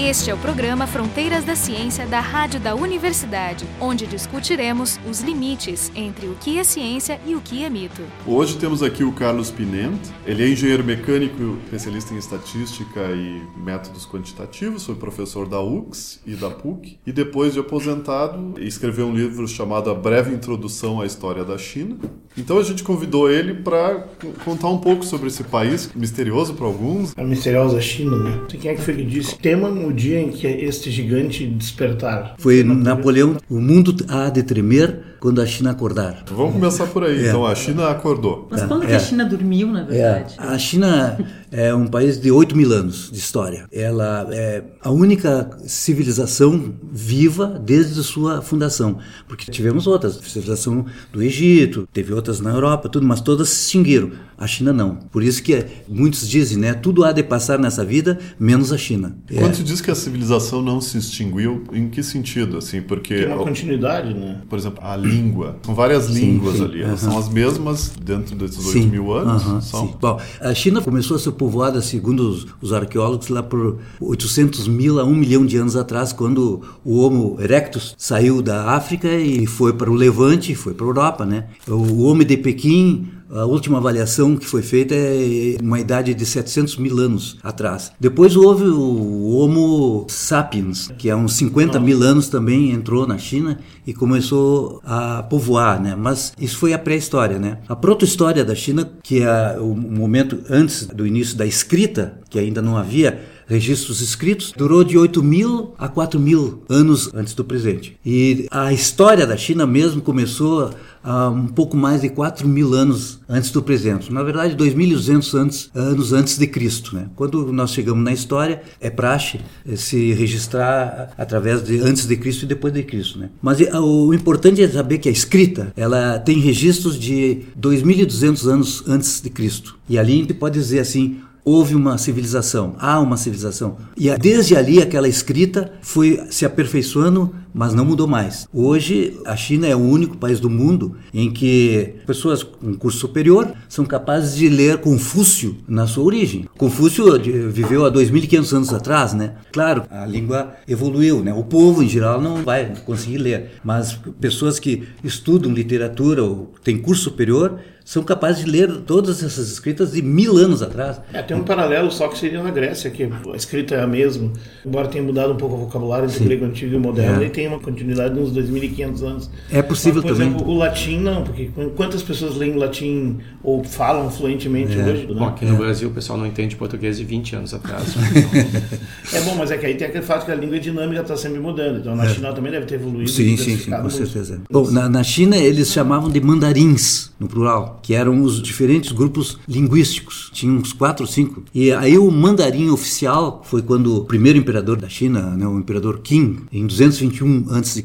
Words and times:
Este 0.00 0.30
é 0.30 0.34
o 0.34 0.38
programa 0.38 0.86
Fronteiras 0.86 1.44
da 1.44 1.56
Ciência 1.56 2.06
da 2.06 2.20
Rádio 2.20 2.60
da 2.60 2.72
Universidade, 2.72 3.66
onde 3.80 4.06
discutiremos 4.06 4.98
os 5.10 5.20
limites 5.20 5.90
entre 5.92 6.28
o 6.28 6.36
que 6.36 6.56
é 6.56 6.62
ciência 6.62 7.20
e 7.26 7.34
o 7.34 7.40
que 7.40 7.64
é 7.64 7.68
mito. 7.68 8.02
Hoje 8.24 8.56
temos 8.58 8.80
aqui 8.80 9.02
o 9.02 9.10
Carlos 9.10 9.50
Pinent. 9.50 9.98
Ele 10.24 10.44
é 10.44 10.48
engenheiro 10.48 10.84
mecânico, 10.84 11.58
especialista 11.64 12.14
em 12.14 12.16
estatística 12.16 13.00
e 13.10 13.42
métodos 13.58 14.06
quantitativos, 14.06 14.86
foi 14.86 14.94
professor 14.94 15.48
da 15.48 15.60
UX 15.60 16.20
e 16.24 16.36
da 16.36 16.48
PUC, 16.48 17.00
e 17.04 17.10
depois 17.10 17.52
de 17.52 17.58
aposentado, 17.58 18.54
escreveu 18.58 19.08
um 19.08 19.14
livro 19.14 19.48
chamado 19.48 19.90
A 19.90 19.94
Breve 19.94 20.32
Introdução 20.32 21.00
à 21.00 21.06
História 21.06 21.44
da 21.44 21.58
China. 21.58 21.98
Então 22.36 22.56
a 22.58 22.62
gente 22.62 22.84
convidou 22.84 23.28
ele 23.28 23.52
para 23.52 24.06
contar 24.44 24.68
um 24.68 24.78
pouco 24.78 25.04
sobre 25.04 25.26
esse 25.26 25.42
país 25.42 25.90
misterioso 25.92 26.54
para 26.54 26.66
alguns. 26.66 27.12
A 27.18 27.24
misteriosa 27.24 27.80
China, 27.80 28.16
né? 28.16 28.46
Quem 28.48 28.70
é 28.70 28.74
que 28.76 28.80
foi 28.80 28.94
que 28.94 29.04
disse? 29.04 29.36
Tema 29.36 29.68
no 29.88 29.94
dia 29.94 30.20
em 30.20 30.28
que 30.28 30.46
este 30.46 30.90
gigante 30.90 31.46
despertar. 31.46 32.34
Foi 32.38 32.62
Napoleão. 32.62 33.36
O 33.48 33.58
mundo 33.60 33.96
há 34.08 34.28
de 34.28 34.42
tremer 34.42 35.00
quando 35.20 35.40
a 35.40 35.46
China 35.46 35.70
acordar. 35.70 36.24
Vamos 36.30 36.54
começar 36.54 36.86
por 36.86 37.04
aí. 37.04 37.24
É. 37.24 37.28
Então 37.28 37.46
a 37.46 37.54
China 37.54 37.88
acordou. 37.88 38.48
Mas 38.50 38.62
quando 38.62 38.84
é. 38.84 38.86
que 38.86 38.92
a 38.94 38.98
China 38.98 39.24
dormiu, 39.24 39.68
na 39.68 39.84
verdade? 39.84 40.34
É. 40.38 40.42
A 40.42 40.58
China 40.58 41.18
é 41.50 41.74
um 41.74 41.86
país 41.86 42.20
de 42.20 42.30
8 42.30 42.56
mil 42.56 42.72
anos 42.72 43.10
de 43.10 43.18
história. 43.18 43.66
Ela 43.72 44.28
é 44.30 44.62
a 44.82 44.90
única 44.90 45.50
civilização 45.66 46.74
viva 46.92 47.60
desde 47.64 48.02
sua 48.02 48.42
fundação. 48.42 48.98
Porque 49.26 49.50
tivemos 49.50 49.86
outras, 49.86 50.14
civilização 50.16 50.86
do 51.12 51.22
Egito, 51.22 51.88
teve 51.92 52.12
outras 52.12 52.40
na 52.40 52.50
Europa, 52.50 52.88
tudo, 52.88 53.06
mas 53.06 53.20
todas 53.20 53.48
se 53.48 53.64
extinguiram. 53.64 54.10
A 54.36 54.46
China 54.46 54.72
não. 54.72 54.94
Por 54.94 55.22
isso 55.22 55.42
que 55.42 55.64
muitos 55.88 56.28
dizem, 56.28 56.58
né, 56.58 56.72
tudo 56.72 57.04
há 57.04 57.10
de 57.10 57.24
passar 57.24 57.58
nessa 57.58 57.84
vida, 57.84 58.18
menos 58.38 58.72
a 58.72 58.78
China. 58.78 59.16
Quando 59.36 59.54
se 59.54 59.64
diz 59.64 59.80
que 59.80 59.90
a 59.90 59.94
civilização 59.96 60.62
não 60.62 60.80
se 60.80 60.96
extinguiu, 60.96 61.64
em 61.72 61.88
que 61.88 62.02
sentido, 62.04 62.58
assim? 62.58 62.80
Porque 62.80 63.16
tem 63.16 63.26
uma 63.26 63.44
continuidade, 63.44 64.14
né? 64.14 64.40
Por 64.48 64.56
exemplo, 64.56 64.78
a 64.82 64.94
língua. 65.08 65.56
São 65.62 65.74
várias 65.74 66.04
sim, 66.04 66.32
línguas 66.32 66.56
sim. 66.56 66.64
ali. 66.64 66.82
Elas 66.82 67.00
são 67.00 67.18
as 67.18 67.28
mesmas 67.28 67.92
dentro 68.02 68.36
desses 68.36 68.64
oito 68.66 68.88
mil 68.88 69.12
anos? 69.12 69.64
são. 69.64 69.94
Bom, 70.00 70.20
a 70.40 70.54
China 70.54 70.80
começou 70.80 71.16
a 71.16 71.20
ser 71.20 71.32
povoada, 71.32 71.80
segundo 71.80 72.28
os, 72.28 72.46
os, 72.60 72.72
arqueólogos, 72.72 73.28
lá 73.28 73.42
por 73.42 73.78
800 74.00 74.68
mil 74.68 75.00
a 75.00 75.04
1 75.04 75.14
milhão 75.14 75.46
de 75.46 75.56
anos 75.56 75.76
atrás, 75.76 76.12
quando 76.12 76.62
o 76.84 76.98
Homo 76.98 77.36
erectus 77.40 77.94
saiu 77.98 78.42
da 78.42 78.72
África 78.72 79.08
e 79.08 79.46
foi 79.46 79.72
para 79.72 79.90
o 79.90 79.94
Levante, 79.94 80.54
foi 80.54 80.74
para 80.74 80.86
a 80.86 80.88
Europa, 80.88 81.26
né? 81.26 81.46
O 81.66 82.02
Homem 82.02 82.26
de 82.26 82.36
Pequim 82.36 83.17
a 83.30 83.44
última 83.44 83.78
avaliação 83.78 84.36
que 84.36 84.46
foi 84.46 84.62
feita 84.62 84.94
é 84.94 85.56
uma 85.62 85.78
idade 85.78 86.14
de 86.14 86.24
700 86.24 86.76
mil 86.76 86.98
anos 86.98 87.38
atrás. 87.42 87.92
Depois 88.00 88.36
houve 88.36 88.64
o 88.64 89.36
Homo 89.36 90.06
sapiens, 90.08 90.90
que 90.98 91.10
há 91.10 91.16
uns 91.16 91.34
50 91.34 91.78
mil 91.80 92.02
anos 92.02 92.28
também 92.28 92.70
entrou 92.70 93.06
na 93.06 93.18
China 93.18 93.58
e 93.86 93.92
começou 93.92 94.80
a 94.84 95.22
povoar, 95.22 95.80
né? 95.80 95.94
Mas 95.94 96.32
isso 96.40 96.56
foi 96.58 96.72
a 96.72 96.78
pré-história, 96.78 97.38
né? 97.38 97.58
A 97.68 97.76
proto-história 97.76 98.44
da 98.44 98.54
China, 98.54 98.90
que 99.02 99.22
é 99.22 99.58
o 99.58 99.74
momento 99.74 100.40
antes 100.48 100.86
do 100.86 101.06
início 101.06 101.36
da 101.36 101.46
escrita, 101.46 102.20
que 102.30 102.38
ainda 102.38 102.62
não 102.62 102.76
havia, 102.76 103.20
registros 103.48 104.00
escritos, 104.00 104.52
durou 104.56 104.84
de 104.84 104.96
8 104.98 105.22
mil 105.22 105.74
a 105.78 105.88
4 105.88 106.20
mil 106.20 106.62
anos 106.68 107.10
antes 107.14 107.34
do 107.34 107.44
presente. 107.44 107.98
E 108.04 108.46
a 108.50 108.72
história 108.72 109.26
da 109.26 109.36
China 109.36 109.66
mesmo 109.66 110.02
começou 110.02 110.70
há 111.02 111.28
um 111.30 111.46
pouco 111.46 111.76
mais 111.76 112.02
de 112.02 112.10
4 112.10 112.46
mil 112.46 112.74
anos 112.74 113.20
antes 113.28 113.50
do 113.50 113.62
presente. 113.62 114.12
Na 114.12 114.22
verdade, 114.22 114.54
2.200 114.54 115.34
anos, 115.38 115.70
anos 115.74 116.12
antes 116.12 116.36
de 116.36 116.46
Cristo. 116.46 116.94
Né? 116.94 117.08
Quando 117.16 117.50
nós 117.52 117.70
chegamos 117.70 118.04
na 118.04 118.12
história, 118.12 118.62
é 118.80 118.90
praxe 118.90 119.40
eh, 119.66 119.76
se 119.76 120.12
registrar 120.12 121.12
através 121.16 121.62
de 121.62 121.80
antes 121.80 122.06
de 122.06 122.16
Cristo 122.16 122.42
e 122.42 122.46
depois 122.46 122.72
de 122.72 122.82
Cristo. 122.82 123.18
Né? 123.18 123.30
Mas 123.40 123.60
eh, 123.60 123.78
o 123.78 124.12
importante 124.12 124.62
é 124.62 124.68
saber 124.68 124.98
que 124.98 125.08
a 125.08 125.12
escrita 125.12 125.72
ela 125.76 126.18
tem 126.18 126.38
registros 126.38 126.98
de 126.98 127.42
2.200 127.58 128.46
anos 128.46 128.84
antes 128.86 129.20
de 129.20 129.30
Cristo. 129.30 129.78
E 129.88 129.98
ali 129.98 130.12
a 130.12 130.16
gente 130.16 130.34
pode 130.34 130.58
dizer 130.58 130.80
assim, 130.80 131.20
houve 131.48 131.74
uma 131.74 131.96
civilização, 131.96 132.74
há 132.78 133.00
uma 133.00 133.16
civilização. 133.16 133.76
E 133.96 134.10
desde 134.18 134.56
ali 134.56 134.82
aquela 134.82 135.08
escrita 135.08 135.72
foi 135.80 136.20
se 136.30 136.44
aperfeiçoando, 136.44 137.34
mas 137.54 137.74
não 137.74 137.84
mudou 137.84 138.06
mais. 138.06 138.48
Hoje 138.52 139.18
a 139.24 139.36
China 139.36 139.66
é 139.66 139.74
o 139.74 139.80
único 139.80 140.16
país 140.16 140.40
do 140.40 140.50
mundo 140.50 140.96
em 141.12 141.30
que 141.30 141.94
pessoas 142.06 142.42
com 142.42 142.74
curso 142.74 142.98
superior 142.98 143.52
são 143.68 143.84
capazes 143.84 144.36
de 144.36 144.48
ler 144.48 144.78
Confúcio 144.78 145.56
na 145.66 145.86
sua 145.86 146.04
origem. 146.04 146.46
Confúcio 146.56 147.04
viveu 147.50 147.84
há 147.84 147.90
2.500 147.90 148.56
anos 148.56 148.74
atrás, 148.74 149.14
né? 149.14 149.34
Claro, 149.52 149.84
a 149.90 150.06
língua 150.06 150.54
evoluiu, 150.66 151.22
né? 151.22 151.32
O 151.32 151.44
povo 151.44 151.82
em 151.82 151.88
geral 151.88 152.20
não 152.20 152.42
vai 152.42 152.72
conseguir 152.84 153.18
ler, 153.18 153.50
mas 153.64 153.98
pessoas 154.20 154.58
que 154.58 154.84
estudam 155.02 155.52
literatura 155.52 156.22
ou 156.22 156.52
têm 156.62 156.78
curso 156.78 157.04
superior 157.04 157.58
são 157.88 158.02
capazes 158.02 158.44
de 158.44 158.50
ler 158.50 158.82
todas 158.82 159.22
essas 159.22 159.50
escritas 159.50 159.92
de 159.92 160.02
mil 160.02 160.36
anos 160.36 160.62
atrás. 160.62 161.00
É, 161.10 161.22
tem 161.22 161.34
um 161.34 161.42
paralelo 161.42 161.90
só 161.90 162.06
que 162.08 162.18
seria 162.18 162.42
na 162.42 162.50
Grécia, 162.50 162.90
que 162.90 163.04
a 163.04 163.34
escrita 163.34 163.76
é 163.76 163.80
a 163.80 163.86
mesma, 163.86 164.30
embora 164.62 164.88
tenha 164.88 165.02
mudado 165.02 165.32
um 165.32 165.38
pouco 165.38 165.54
o 165.54 165.58
vocabulário 165.60 166.04
entre 166.04 166.22
o 166.22 166.24
grego 166.26 166.44
antigo 166.44 166.74
e 166.74 166.78
moderno, 166.78 167.22
é. 167.22 167.26
Tem 167.38 167.46
uma 167.46 167.60
continuidade 167.60 168.14
de 168.14 168.20
uns 168.20 168.32
2.500 168.32 169.02
anos. 169.04 169.30
É 169.48 169.62
possível 169.62 170.02
Mas, 170.02 170.10
por 170.10 170.16
também. 170.16 170.32
Por 170.32 170.38
exemplo, 170.38 170.52
o 170.52 170.58
latim 170.58 170.98
não, 170.98 171.22
porque 171.22 171.50
quantas 171.76 172.02
pessoas 172.02 172.34
leem 172.34 172.56
latim 172.56 173.18
ou 173.44 173.62
falam 173.62 174.10
fluentemente 174.10 174.76
é. 174.76 174.84
hoje? 174.84 175.06
Bom, 175.06 175.24
aqui 175.24 175.44
no 175.44 175.54
é. 175.54 175.58
Brasil 175.58 175.88
o 175.88 175.92
pessoal 175.92 176.18
não 176.18 176.26
entende 176.26 176.56
português 176.56 176.98
de 176.98 177.04
20 177.04 177.36
anos 177.36 177.54
atrás. 177.54 177.94
é 179.14 179.20
bom, 179.20 179.36
mas 179.36 179.52
é 179.52 179.56
que 179.56 179.66
aí 179.66 179.76
tem 179.76 179.86
aquele 179.86 180.04
fato 180.04 180.24
que 180.26 180.32
a 180.32 180.34
língua 180.34 180.58
dinâmica 180.58 181.00
está 181.00 181.16
sempre 181.16 181.38
mudando, 181.38 181.78
então 181.78 181.94
na 181.94 182.06
é. 182.06 182.08
China 182.08 182.32
também 182.32 182.50
deve 182.50 182.66
ter 182.66 182.74
evoluído. 182.74 183.08
Sim, 183.08 183.36
sim, 183.36 183.56
sim, 183.56 183.70
com 183.70 183.88
certeza. 183.88 184.40
Bom, 184.50 184.68
na, 184.72 184.88
na 184.88 185.04
China 185.04 185.36
eles 185.36 185.70
chamavam 185.70 186.10
de 186.10 186.20
mandarins, 186.20 187.12
no 187.20 187.28
plural, 187.28 187.78
que 187.84 187.94
eram 187.94 188.20
os 188.20 188.42
diferentes 188.42 188.90
grupos 188.90 189.38
linguísticos, 189.48 190.28
tinha 190.32 190.52
uns 190.52 190.72
quatro 190.72 191.04
ou 191.04 191.08
cinco. 191.08 191.44
E 191.54 191.70
aí 191.70 191.96
o 191.96 192.10
mandarim 192.10 192.68
oficial 192.70 193.42
foi 193.44 193.62
quando 193.62 193.96
o 193.98 194.04
primeiro 194.04 194.36
imperador 194.36 194.76
da 194.76 194.88
China, 194.88 195.36
né, 195.36 195.46
o 195.46 195.56
imperador 195.56 196.00
Qin, 196.00 196.38
em 196.52 196.66
221 196.66 197.27
a.C., 197.50 197.84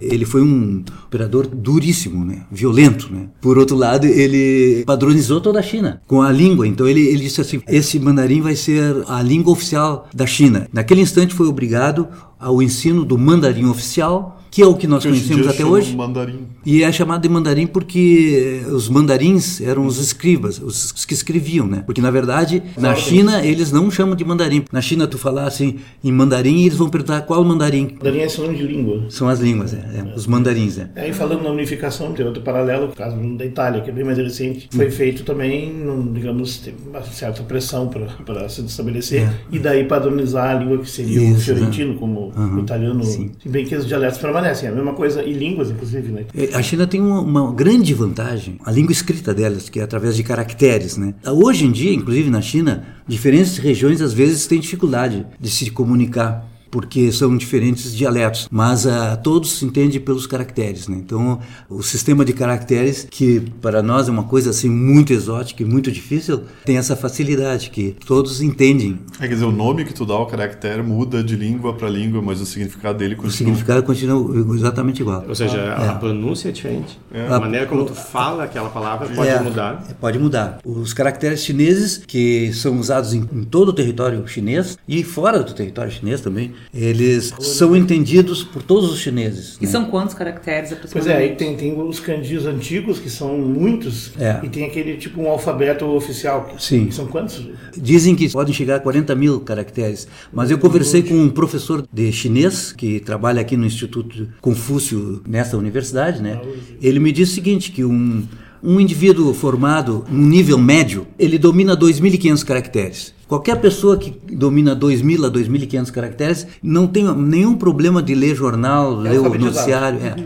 ele 0.00 0.24
foi 0.24 0.42
um 0.42 0.84
imperador 1.06 1.46
duríssimo, 1.46 2.24
né, 2.24 2.44
violento. 2.50 3.12
Né. 3.12 3.28
Por 3.40 3.58
outro 3.58 3.76
lado, 3.76 4.06
ele 4.06 4.84
padronizou 4.84 5.40
toda 5.40 5.58
a 5.58 5.62
China 5.62 6.00
com 6.06 6.22
a 6.22 6.30
língua. 6.30 6.66
Então 6.66 6.86
ele, 6.86 7.00
ele 7.00 7.22
disse 7.22 7.40
assim: 7.40 7.60
esse 7.68 7.98
mandarim 7.98 8.40
vai 8.40 8.54
ser 8.54 9.04
a 9.08 9.22
língua 9.22 9.52
oficial 9.52 10.08
da 10.14 10.26
China. 10.26 10.68
Naquele 10.72 11.00
instante 11.00 11.34
foi 11.34 11.46
obrigado 11.46 12.08
ao 12.38 12.62
ensino 12.62 13.04
do 13.04 13.18
mandarim 13.18 13.66
oficial 13.66 14.37
que 14.58 14.62
é 14.62 14.66
o 14.66 14.74
que 14.74 14.88
nós 14.88 15.04
que 15.04 15.08
conhecemos 15.08 15.46
até 15.46 15.64
hoje. 15.64 15.94
Mandarim. 15.94 16.40
E 16.66 16.82
é 16.82 16.90
chamado 16.90 17.22
de 17.22 17.28
mandarim 17.28 17.64
porque 17.64 18.60
os 18.72 18.88
mandarins 18.88 19.60
eram 19.60 19.86
os 19.86 20.00
escribas, 20.00 20.58
os 20.58 21.04
que 21.06 21.14
escreviam, 21.14 21.64
né? 21.64 21.84
Porque 21.86 22.00
na 22.00 22.10
verdade, 22.10 22.60
na 22.76 22.96
China 22.96 23.46
eles 23.46 23.70
não 23.70 23.88
chamam 23.88 24.16
de 24.16 24.24
mandarim. 24.24 24.64
Na 24.72 24.80
China 24.80 25.06
tu 25.06 25.16
falar 25.16 25.44
assim 25.44 25.76
em 26.02 26.10
mandarim, 26.10 26.62
eles 26.62 26.76
vão 26.76 26.88
perguntar 26.88 27.20
qual 27.20 27.44
mandarim. 27.44 27.96
Mandarim 27.98 28.18
é 28.18 28.28
sinônimo 28.28 28.58
de 28.58 28.66
língua. 28.66 29.06
São 29.10 29.28
as 29.28 29.38
línguas, 29.38 29.72
é, 29.72 29.76
é, 29.76 30.14
os 30.16 30.26
mandarins, 30.26 30.76
é. 30.76 30.90
Aí 30.96 31.12
falando 31.12 31.44
na 31.44 31.50
unificação, 31.50 32.12
tem 32.12 32.26
outro 32.26 32.42
paralelo, 32.42 32.86
o 32.86 32.96
caso 32.96 33.16
da 33.36 33.46
Itália, 33.46 33.80
que 33.80 33.90
é 33.90 33.92
bem 33.92 34.04
mais 34.04 34.18
recente, 34.18 34.68
foi 34.72 34.88
hum. 34.88 34.90
feito 34.90 35.22
também, 35.22 35.72
digamos, 36.12 36.68
uma 36.84 37.00
certa 37.02 37.44
pressão 37.44 37.88
para 38.26 38.48
se 38.48 38.60
estabelecer 38.62 39.22
é. 39.22 39.32
e 39.52 39.60
daí 39.60 39.84
padronizar 39.84 40.50
a 40.50 40.54
língua 40.54 40.78
que 40.78 40.90
seria 40.90 41.22
Isso, 41.22 41.36
o 41.36 41.40
fiorentino, 41.40 41.94
como 41.94 42.32
uhum. 42.36 42.56
o 42.56 42.60
italiano, 42.60 43.04
Sim. 43.04 43.30
se 43.40 43.48
bem 43.48 43.64
que 43.64 43.76
os 43.76 43.86
dialetos 43.86 44.18
permanecem, 44.18 44.47
é 44.48 44.68
a 44.68 44.72
mesma 44.72 44.94
coisa, 44.94 45.22
e 45.22 45.32
línguas, 45.32 45.70
inclusive, 45.70 46.10
né? 46.10 46.24
É, 46.34 46.54
a 46.54 46.62
China 46.62 46.86
tem 46.86 47.00
uma, 47.00 47.20
uma, 47.20 47.52
grande 47.52 47.92
vantagem, 47.94 48.58
a 48.64 48.70
língua 48.70 48.92
escrita 48.92 49.34
delas, 49.34 49.68
que 49.68 49.80
é 49.80 49.82
através 49.82 50.16
de 50.16 50.22
caracteres, 50.22 50.96
né? 50.96 51.14
Hoje 51.26 51.64
em 51.64 51.72
dia, 51.72 51.92
inclusive 51.92 52.30
na 52.30 52.40
China, 52.40 52.86
diferentes 53.06 53.58
regiões 53.58 54.00
às 54.00 54.12
vezes 54.12 54.46
têm 54.46 54.60
dificuldade 54.60 55.26
de 55.38 55.50
se 55.50 55.70
comunicar 55.70 56.46
porque 56.70 57.10
são 57.12 57.36
diferentes 57.36 57.94
dialetos, 57.94 58.48
mas 58.50 58.84
uh, 58.84 59.16
todos 59.22 59.58
se 59.58 59.64
entendem 59.64 60.00
pelos 60.00 60.26
caracteres, 60.26 60.88
né? 60.88 60.96
Então, 60.96 61.40
o 61.68 61.82
sistema 61.82 62.24
de 62.24 62.32
caracteres, 62.32 63.06
que 63.10 63.40
para 63.60 63.82
nós 63.82 64.08
é 64.08 64.10
uma 64.10 64.24
coisa 64.24 64.50
assim 64.50 64.68
muito 64.68 65.12
exótica 65.12 65.62
e 65.62 65.66
muito 65.66 65.90
difícil, 65.90 66.42
tem 66.64 66.76
essa 66.76 66.96
facilidade 66.96 67.70
que 67.70 67.96
todos 68.06 68.40
entendem. 68.40 68.98
É, 69.20 69.26
quer 69.26 69.34
dizer, 69.34 69.44
o 69.44 69.52
nome 69.52 69.84
que 69.84 69.94
tu 69.94 70.04
dá 70.04 70.14
ao 70.14 70.26
caractere 70.26 70.82
muda 70.82 71.22
de 71.22 71.36
língua 71.36 71.74
para 71.74 71.88
língua, 71.88 72.20
mas 72.22 72.40
o 72.40 72.46
significado 72.46 72.98
dele 72.98 73.14
continua. 73.14 73.32
O 73.32 73.36
significado 73.36 73.82
continua 73.82 74.54
exatamente 74.54 75.00
igual. 75.00 75.24
Ou 75.28 75.34
seja, 75.34 75.74
a 75.74 75.84
é. 75.84 75.94
pronúncia 75.98 76.48
é 76.48 76.52
diferente. 76.52 76.98
É. 77.12 77.26
A 77.26 77.40
maneira 77.40 77.66
como 77.66 77.84
tu 77.84 77.94
fala 77.94 78.44
aquela 78.44 78.68
palavra 78.68 79.08
pode 79.08 79.28
é, 79.28 79.40
mudar. 79.40 79.84
Pode 80.00 80.18
mudar. 80.18 80.58
Os 80.64 80.92
caracteres 80.92 81.44
chineses, 81.44 82.02
que 82.06 82.52
são 82.52 82.78
usados 82.78 83.14
em, 83.14 83.28
em 83.32 83.44
todo 83.44 83.68
o 83.68 83.72
território 83.72 84.26
chinês 84.26 84.78
e 84.86 85.02
fora 85.02 85.42
do 85.42 85.52
território 85.52 85.90
chinês 85.90 86.20
também, 86.20 86.52
eles 86.72 87.32
são 87.40 87.76
entendidos 87.76 88.42
por 88.42 88.62
todos 88.62 88.92
os 88.92 88.98
chineses. 88.98 89.56
E 89.60 89.64
né? 89.64 89.70
são 89.70 89.86
quantos 89.86 90.14
caracteres 90.14 90.74
Pois 90.90 91.06
é, 91.06 91.16
aí 91.16 91.34
tem, 91.34 91.56
tem 91.56 91.80
os 91.80 92.00
kanjis 92.00 92.46
antigos, 92.46 92.98
que 92.98 93.10
são 93.10 93.38
muitos, 93.38 94.12
É. 94.18 94.40
e 94.42 94.48
tem 94.48 94.64
aquele 94.64 94.96
tipo 94.96 95.20
um 95.20 95.28
alfabeto 95.28 95.84
oficial. 95.86 96.54
Sim. 96.58 96.86
que 96.86 96.94
São 96.94 97.06
quantos? 97.06 97.46
Dizem 97.76 98.14
que 98.14 98.28
podem 98.30 98.52
chegar 98.54 98.76
a 98.76 98.80
40 98.80 99.14
mil 99.14 99.40
caracteres, 99.40 100.06
mas 100.32 100.50
eu 100.50 100.58
conversei 100.58 101.02
com 101.02 101.14
um 101.14 101.28
professor 101.30 101.86
de 101.92 102.12
chinês 102.12 102.72
que 102.72 103.00
trabalha 103.00 103.40
aqui 103.40 103.56
no 103.56 103.66
Instituto 103.66 104.28
Confúcio 104.40 105.22
nessa 105.26 105.56
universidade, 105.56 106.22
né? 106.22 106.40
Ele 106.80 106.98
me 106.98 107.12
disse 107.12 107.32
o 107.32 107.34
seguinte, 107.34 107.72
que 107.72 107.84
um, 107.84 108.24
um 108.62 108.80
indivíduo 108.80 109.32
formado 109.32 110.04
num 110.10 110.26
nível 110.26 110.58
médio, 110.58 111.06
ele 111.18 111.38
domina 111.38 111.76
2.500 111.76 112.44
caracteres. 112.44 113.14
Qualquer 113.26 113.60
pessoa 113.60 113.98
que 113.98 114.14
domina 114.34 114.74
2.000 114.74 115.26
a 115.26 115.30
2.500 115.30 115.90
caracteres 115.90 116.46
não 116.62 116.86
tem 116.86 117.04
nenhum 117.14 117.56
problema 117.56 118.02
de 118.02 118.14
ler 118.14 118.34
jornal, 118.34 118.94
ler 118.94 119.20
o 119.20 119.38
noticiário. 119.38 119.98
É. 120.00 120.16